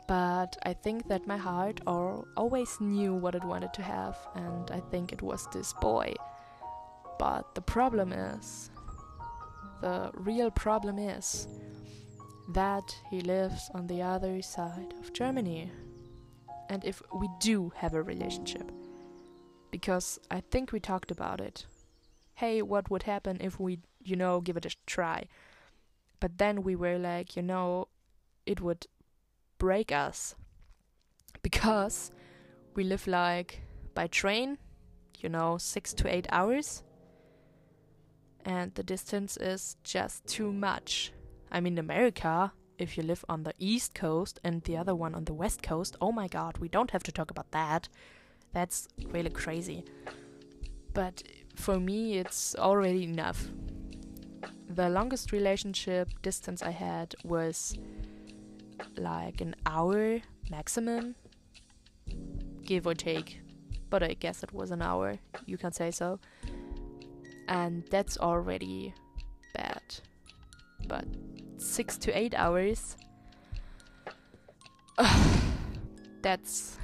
But 0.08 0.58
i 0.64 0.74
think 0.74 1.08
that 1.08 1.28
my 1.28 1.38
heart 1.38 1.82
or 1.86 2.26
always 2.36 2.82
knew 2.82 3.14
what 3.14 3.36
it 3.36 3.44
wanted 3.44 3.74
to 3.76 3.84
have 3.84 4.18
and 4.34 4.72
i 4.72 4.80
think 4.92 5.14
it 5.14 5.22
was 5.22 5.48
this 5.54 5.72
boy 5.74 6.16
but 7.20 7.54
the 7.54 7.62
problem 7.62 8.12
is 8.12 8.72
the 9.82 10.10
real 10.16 10.50
problem 10.50 10.98
is 10.98 11.48
that 12.50 12.96
he 13.12 13.22
lives 13.22 13.70
on 13.76 13.86
the 13.86 14.02
other 14.02 14.42
side 14.42 14.94
of 15.00 15.14
Germany. 15.14 15.72
And 16.70 16.84
if 16.84 17.02
we 17.14 17.30
do 17.40 17.72
have 17.76 17.94
a 17.94 18.02
relationship, 18.02 18.72
because 19.72 20.20
I 20.32 20.42
think 20.42 20.72
we 20.72 20.80
talked 20.80 21.12
about 21.12 21.40
it. 21.40 21.66
Hey, 22.36 22.62
what 22.62 22.90
would 22.90 23.04
happen 23.04 23.38
if 23.42 23.60
we, 23.60 23.80
you 24.04 24.16
know, 24.16 24.42
give 24.42 24.58
it 24.58 24.66
a 24.66 24.76
try? 24.86 25.28
But 26.20 26.38
then 26.38 26.64
we 26.64 26.76
were 26.76 26.98
like, 26.98 27.36
you 27.36 27.44
know, 27.44 27.88
it 28.46 28.62
would 28.62 28.88
break 29.58 29.92
us 29.92 30.36
because 31.42 32.12
we 32.76 32.84
live 32.84 33.08
like 33.08 33.62
by 33.94 34.08
train, 34.08 34.58
you 35.20 35.30
know, 35.30 35.58
six 35.58 35.94
to 35.94 36.14
eight 36.14 36.28
hours, 36.32 36.84
and 38.46 38.74
the 38.76 38.84
distance 38.84 39.38
is 39.38 39.76
just 39.84 40.26
too 40.28 40.52
much 40.52 41.12
I 41.52 41.60
mean, 41.60 41.78
America, 41.78 42.52
if 42.78 42.98
you 42.98 43.04
live 43.04 43.26
on 43.28 43.44
the 43.44 43.54
East 43.58 43.96
Coast 43.96 44.40
and 44.44 44.62
the 44.64 44.78
other 44.78 44.94
one 44.94 45.16
on 45.16 45.26
the 45.26 45.34
West 45.34 45.64
Coast, 45.64 45.96
oh 46.00 46.12
my 46.12 46.28
god, 46.28 46.58
we 46.60 46.70
don't 46.70 46.92
have 46.92 47.04
to 47.04 47.12
talk 47.12 47.32
about 47.32 47.52
that. 47.52 47.90
That's 48.54 48.88
really 49.12 49.32
crazy. 49.32 49.84
But 50.94 51.24
for 51.56 51.80
me, 51.80 52.18
it's 52.18 52.56
already 52.56 53.04
enough. 53.04 53.48
The 54.70 54.90
longest 54.90 55.32
relationship 55.32 56.10
distance 56.22 56.62
I 56.62 56.72
had 56.72 57.16
was 57.24 57.76
like 58.96 59.42
an 59.42 59.56
hour 59.66 60.20
maximum, 60.52 61.16
give 62.64 62.86
or 62.86 62.94
take. 62.94 63.42
But 63.90 64.04
I 64.04 64.14
guess 64.14 64.44
it 64.44 64.54
was 64.54 64.70
an 64.70 64.84
hour, 64.84 65.18
you 65.48 65.58
can 65.58 65.72
say 65.72 65.90
so. 65.90 66.20
And 67.50 67.84
that's 67.90 68.18
already 68.20 68.94
bad. 69.56 69.82
But 70.88 71.06
six 71.58 71.98
to 71.98 72.18
eight 72.18 72.36
hours. 72.36 72.96
That's 76.22 76.78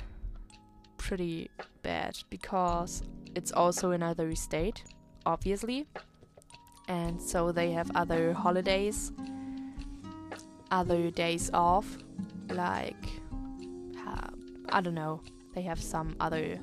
pretty 0.97 1.49
bad 1.83 2.17
because 2.29 3.03
it's 3.35 3.51
also 3.51 3.91
another 3.91 4.33
state, 4.35 4.83
obviously. 5.25 5.85
And 6.87 7.21
so 7.21 7.51
they 7.51 7.71
have 7.71 7.91
other 7.95 8.33
holidays, 8.33 9.11
other 10.71 11.11
days 11.11 11.51
off, 11.53 11.97
like, 12.49 13.05
uh, 14.07 14.29
I 14.69 14.81
don't 14.81 14.95
know, 14.95 15.21
they 15.53 15.61
have 15.61 15.81
some 15.81 16.15
other 16.19 16.59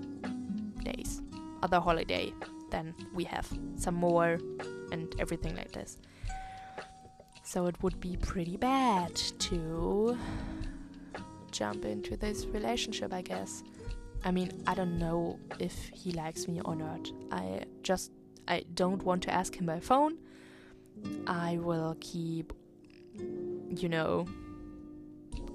days, 0.83 1.23
other 1.63 1.81
holiday 1.81 2.33
than 2.73 2.95
we 3.15 3.25
have, 3.25 3.49
some 3.77 3.95
more, 3.95 4.39
and 4.91 5.15
everything 5.21 5.55
like 5.55 5.71
this. 5.73 5.99
So 7.45 7.67
it 7.67 7.81
would 7.83 8.01
be 8.01 8.17
pretty 8.17 8.57
bad 8.57 9.15
to 9.15 10.19
jump 11.53 11.85
into 11.85 12.17
this 12.17 12.47
relationship, 12.47 13.13
I 13.13 13.23
guess. 13.23 13.63
I 14.25 14.31
mean, 14.31 14.51
I 14.67 14.75
don't 14.75 14.99
know 14.99 15.39
if 15.59 15.91
he 15.95 16.13
likes 16.13 16.49
me 16.49 16.61
or 16.65 16.75
not. 16.75 17.11
I 17.31 17.65
just 17.83 18.11
I 18.49 18.65
don't 18.75 19.03
want 19.03 19.23
to 19.25 19.33
ask 19.33 19.55
him 19.55 19.67
by 19.67 19.81
phone. 19.81 20.19
I 21.27 21.59
will 21.59 21.97
keep 22.01 22.53
you 23.83 23.89
know 23.89 24.27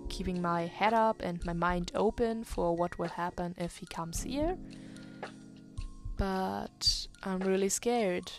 keeping 0.09 0.41
my 0.41 0.65
head 0.65 0.93
up 0.93 1.22
and 1.22 1.43
my 1.45 1.53
mind 1.53 1.91
open 1.95 2.43
for 2.43 2.76
what 2.76 2.97
will 2.97 3.09
happen 3.09 3.55
if 3.57 3.78
he 3.78 3.86
comes 3.86 4.24
here. 4.24 4.57
But 6.18 7.07
I'm 7.24 7.39
really 7.39 7.70
scared 7.70 8.32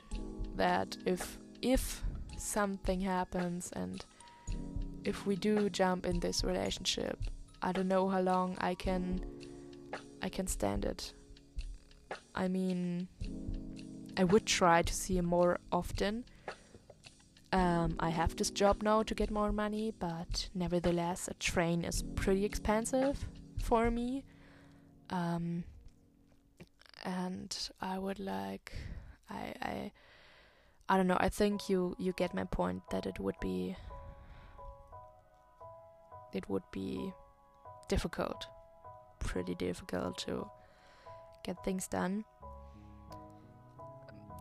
that 0.57 0.97
if 1.07 1.39
if 1.63 2.03
something 2.37 3.01
happens 3.01 3.71
and 3.75 4.05
if 5.05 5.27
we 5.27 5.37
do 5.37 5.71
jump 5.71 6.07
in 6.07 6.21
this 6.21 6.45
relationship 6.45 7.19
i 7.63 7.73
don't 7.73 7.89
know 7.89 8.09
how 8.09 8.21
long 8.21 8.57
i 8.61 8.75
can 8.75 9.21
i 10.23 10.29
can 10.29 10.47
stand 10.47 10.85
it. 10.85 11.13
I 12.35 12.49
mean 12.49 13.09
i 14.17 14.25
would 14.25 14.47
try 14.47 14.83
to 14.83 14.93
see 14.95 15.17
him 15.17 15.27
more 15.27 15.59
often. 15.73 16.25
Um, 17.53 17.97
i 17.99 18.11
have 18.11 18.37
this 18.37 18.51
job 18.51 18.83
now 18.83 19.03
to 19.03 19.15
get 19.15 19.31
more 19.31 19.53
money 19.53 19.93
but 19.99 20.49
nevertheless 20.55 21.29
a 21.29 21.35
train 21.35 21.85
is 21.85 22.03
pretty 22.15 22.45
expensive 22.45 23.27
for 23.63 23.91
me. 23.91 24.25
Um, 25.11 25.65
and 27.05 27.71
i 27.81 27.99
would 27.99 28.19
like 28.19 28.73
i 29.31 29.55
i 29.63 29.93
I 30.89 30.97
don't 30.97 31.07
know. 31.07 31.19
I 31.21 31.29
think 31.29 31.69
you 31.69 31.95
you 31.99 32.13
get 32.13 32.33
my 32.33 32.45
point 32.45 32.83
that 32.91 33.05
it 33.05 33.21
would 33.21 33.39
be 33.41 33.77
it 36.33 36.49
would 36.49 36.63
be 36.73 37.13
difficult, 37.89 38.47
pretty 39.19 39.55
difficult 39.55 40.17
to 40.19 40.49
get 41.45 41.63
things 41.63 41.89
done. 41.89 42.25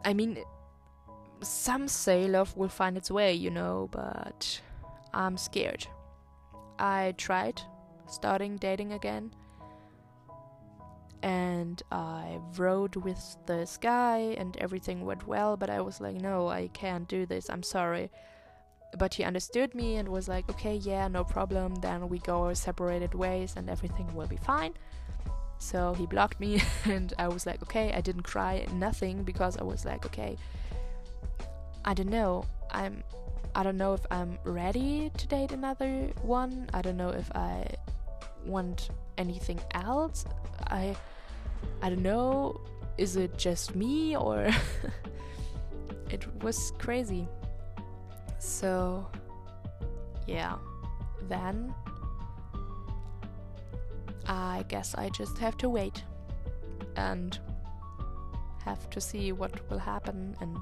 I 0.05 0.13
mean, 0.13 0.37
some 1.41 1.89
say 1.89 2.27
love 2.27 2.55
will 2.55 2.69
find 2.69 2.95
its 2.97 3.11
way, 3.11 3.33
you 3.33 3.49
know, 3.49 3.89
but 3.91 4.61
I'm 5.13 5.35
scared. 5.35 5.85
I 6.79 7.13
tried 7.17 7.61
starting 8.07 8.55
dating 8.55 8.93
again 8.93 9.33
and 11.23 11.81
I 11.91 12.39
rode 12.57 12.95
with 12.95 13.37
this 13.45 13.77
guy 13.77 14.35
and 14.37 14.55
everything 14.57 15.05
went 15.05 15.27
well, 15.27 15.57
but 15.57 15.69
I 15.69 15.81
was 15.81 15.99
like, 15.99 16.15
no, 16.15 16.47
I 16.47 16.69
can't 16.73 17.07
do 17.07 17.25
this, 17.25 17.49
I'm 17.49 17.63
sorry. 17.63 18.11
But 18.97 19.13
he 19.13 19.23
understood 19.23 19.75
me 19.75 19.95
and 19.95 20.07
was 20.07 20.27
like, 20.27 20.49
okay, 20.49 20.75
yeah, 20.75 21.07
no 21.07 21.23
problem, 21.23 21.75
then 21.75 22.07
we 22.09 22.19
go 22.19 22.43
our 22.43 22.55
separated 22.55 23.13
ways 23.13 23.55
and 23.57 23.69
everything 23.69 24.13
will 24.15 24.27
be 24.27 24.37
fine. 24.37 24.73
So 25.59 25.93
he 25.93 26.05
blocked 26.05 26.39
me, 26.39 26.61
and 26.85 27.13
I 27.17 27.27
was 27.27 27.45
like, 27.45 27.61
okay, 27.63 27.91
I 27.93 28.01
didn't 28.01 28.23
cry, 28.23 28.65
nothing, 28.73 29.23
because 29.23 29.57
I 29.57 29.63
was 29.63 29.85
like, 29.85 30.05
okay, 30.05 30.37
I 31.83 31.93
don't 31.93 32.09
know, 32.09 32.45
I'm, 32.71 33.03
I 33.55 33.63
don't 33.63 33.77
know 33.77 33.93
if 33.93 34.05
I'm 34.11 34.37
ready 34.43 35.11
to 35.17 35.27
date 35.27 35.51
another 35.51 36.11
one, 36.21 36.69
I 36.73 36.81
don't 36.81 36.97
know 36.97 37.09
if 37.09 37.31
I 37.35 37.65
want 38.45 38.89
anything 39.17 39.59
else. 39.71 40.25
I 40.67 40.95
I 41.81 41.89
don't 41.89 42.03
know, 42.03 42.61
is 42.97 43.15
it 43.15 43.37
just 43.37 43.75
me 43.75 44.15
or 44.15 44.49
it 46.09 46.25
was 46.43 46.71
crazy. 46.77 47.27
So 48.39 49.07
yeah, 50.27 50.55
then 51.27 51.73
I 54.27 54.65
guess 54.67 54.95
I 54.95 55.09
just 55.09 55.37
have 55.37 55.57
to 55.57 55.69
wait 55.69 56.03
and 56.95 57.39
have 58.65 58.89
to 58.89 58.99
see 58.99 59.31
what 59.31 59.69
will 59.69 59.79
happen 59.79 60.35
and 60.41 60.57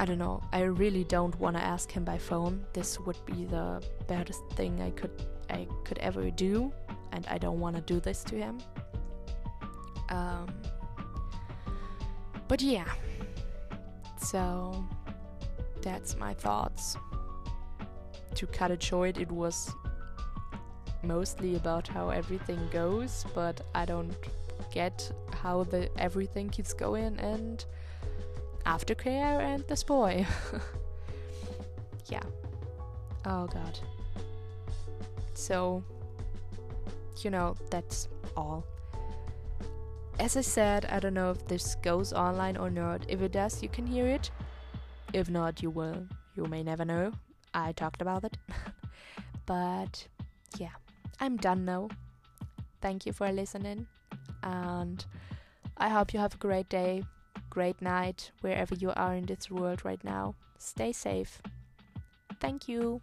I 0.00 0.04
don't 0.04 0.18
know. 0.18 0.40
I 0.52 0.62
really 0.62 1.02
don't 1.02 1.38
want 1.40 1.56
to 1.56 1.62
ask 1.62 1.90
him 1.90 2.04
by 2.04 2.18
phone. 2.18 2.64
This 2.72 3.00
would 3.00 3.18
be 3.26 3.44
the 3.46 3.82
baddest 4.06 4.42
thing 4.50 4.80
I 4.80 4.90
could 4.90 5.10
I 5.50 5.66
could 5.84 5.98
ever 5.98 6.30
do. 6.30 6.72
and 7.12 7.26
I 7.26 7.38
don't 7.38 7.58
want 7.58 7.74
to 7.76 7.82
do 7.82 8.00
this 8.00 8.22
to 8.24 8.36
him. 8.36 8.58
Um, 10.10 10.46
but 12.48 12.60
yeah, 12.60 12.90
so 14.20 14.84
that's 15.82 16.16
my 16.16 16.34
thoughts. 16.34 16.96
To 18.34 18.46
cut 18.46 18.70
it 18.70 18.82
short, 18.82 19.18
it 19.18 19.30
was 19.32 19.72
mostly 21.02 21.56
about 21.56 21.88
how 21.88 22.10
everything 22.10 22.60
goes, 22.70 23.24
but 23.34 23.60
I 23.74 23.84
don't 23.84 24.14
get 24.72 25.10
how 25.32 25.64
the 25.64 25.88
everything 25.98 26.48
keeps 26.50 26.72
going 26.72 27.18
and 27.18 27.64
aftercare 28.66 29.40
and 29.40 29.66
this 29.68 29.82
boy. 29.82 30.26
yeah. 32.10 32.22
Oh 33.24 33.46
god. 33.46 33.78
So, 35.38 35.84
you 37.22 37.30
know, 37.30 37.54
that's 37.70 38.08
all. 38.36 38.66
As 40.18 40.36
I 40.36 40.40
said, 40.40 40.86
I 40.86 40.98
don't 40.98 41.14
know 41.14 41.30
if 41.30 41.46
this 41.46 41.76
goes 41.76 42.12
online 42.12 42.56
or 42.56 42.70
not. 42.70 43.06
If 43.08 43.22
it 43.22 43.30
does, 43.30 43.62
you 43.62 43.68
can 43.68 43.86
hear 43.86 44.08
it. 44.08 44.32
If 45.12 45.30
not, 45.30 45.62
you 45.62 45.70
will. 45.70 46.06
You 46.34 46.46
may 46.46 46.64
never 46.64 46.84
know. 46.84 47.12
I 47.54 47.70
talked 47.70 48.02
about 48.02 48.24
it. 48.24 48.36
but 49.46 50.08
yeah, 50.58 50.74
I'm 51.20 51.36
done 51.36 51.64
now. 51.64 51.88
Thank 52.82 53.06
you 53.06 53.12
for 53.12 53.30
listening. 53.30 53.86
And 54.42 55.06
I 55.76 55.88
hope 55.88 56.12
you 56.12 56.18
have 56.18 56.34
a 56.34 56.38
great 56.38 56.68
day, 56.68 57.04
great 57.48 57.80
night, 57.80 58.32
wherever 58.40 58.74
you 58.74 58.92
are 58.96 59.14
in 59.14 59.26
this 59.26 59.48
world 59.48 59.84
right 59.84 60.02
now. 60.02 60.34
Stay 60.58 60.90
safe. 60.90 61.40
Thank 62.40 62.68
you. 62.68 63.00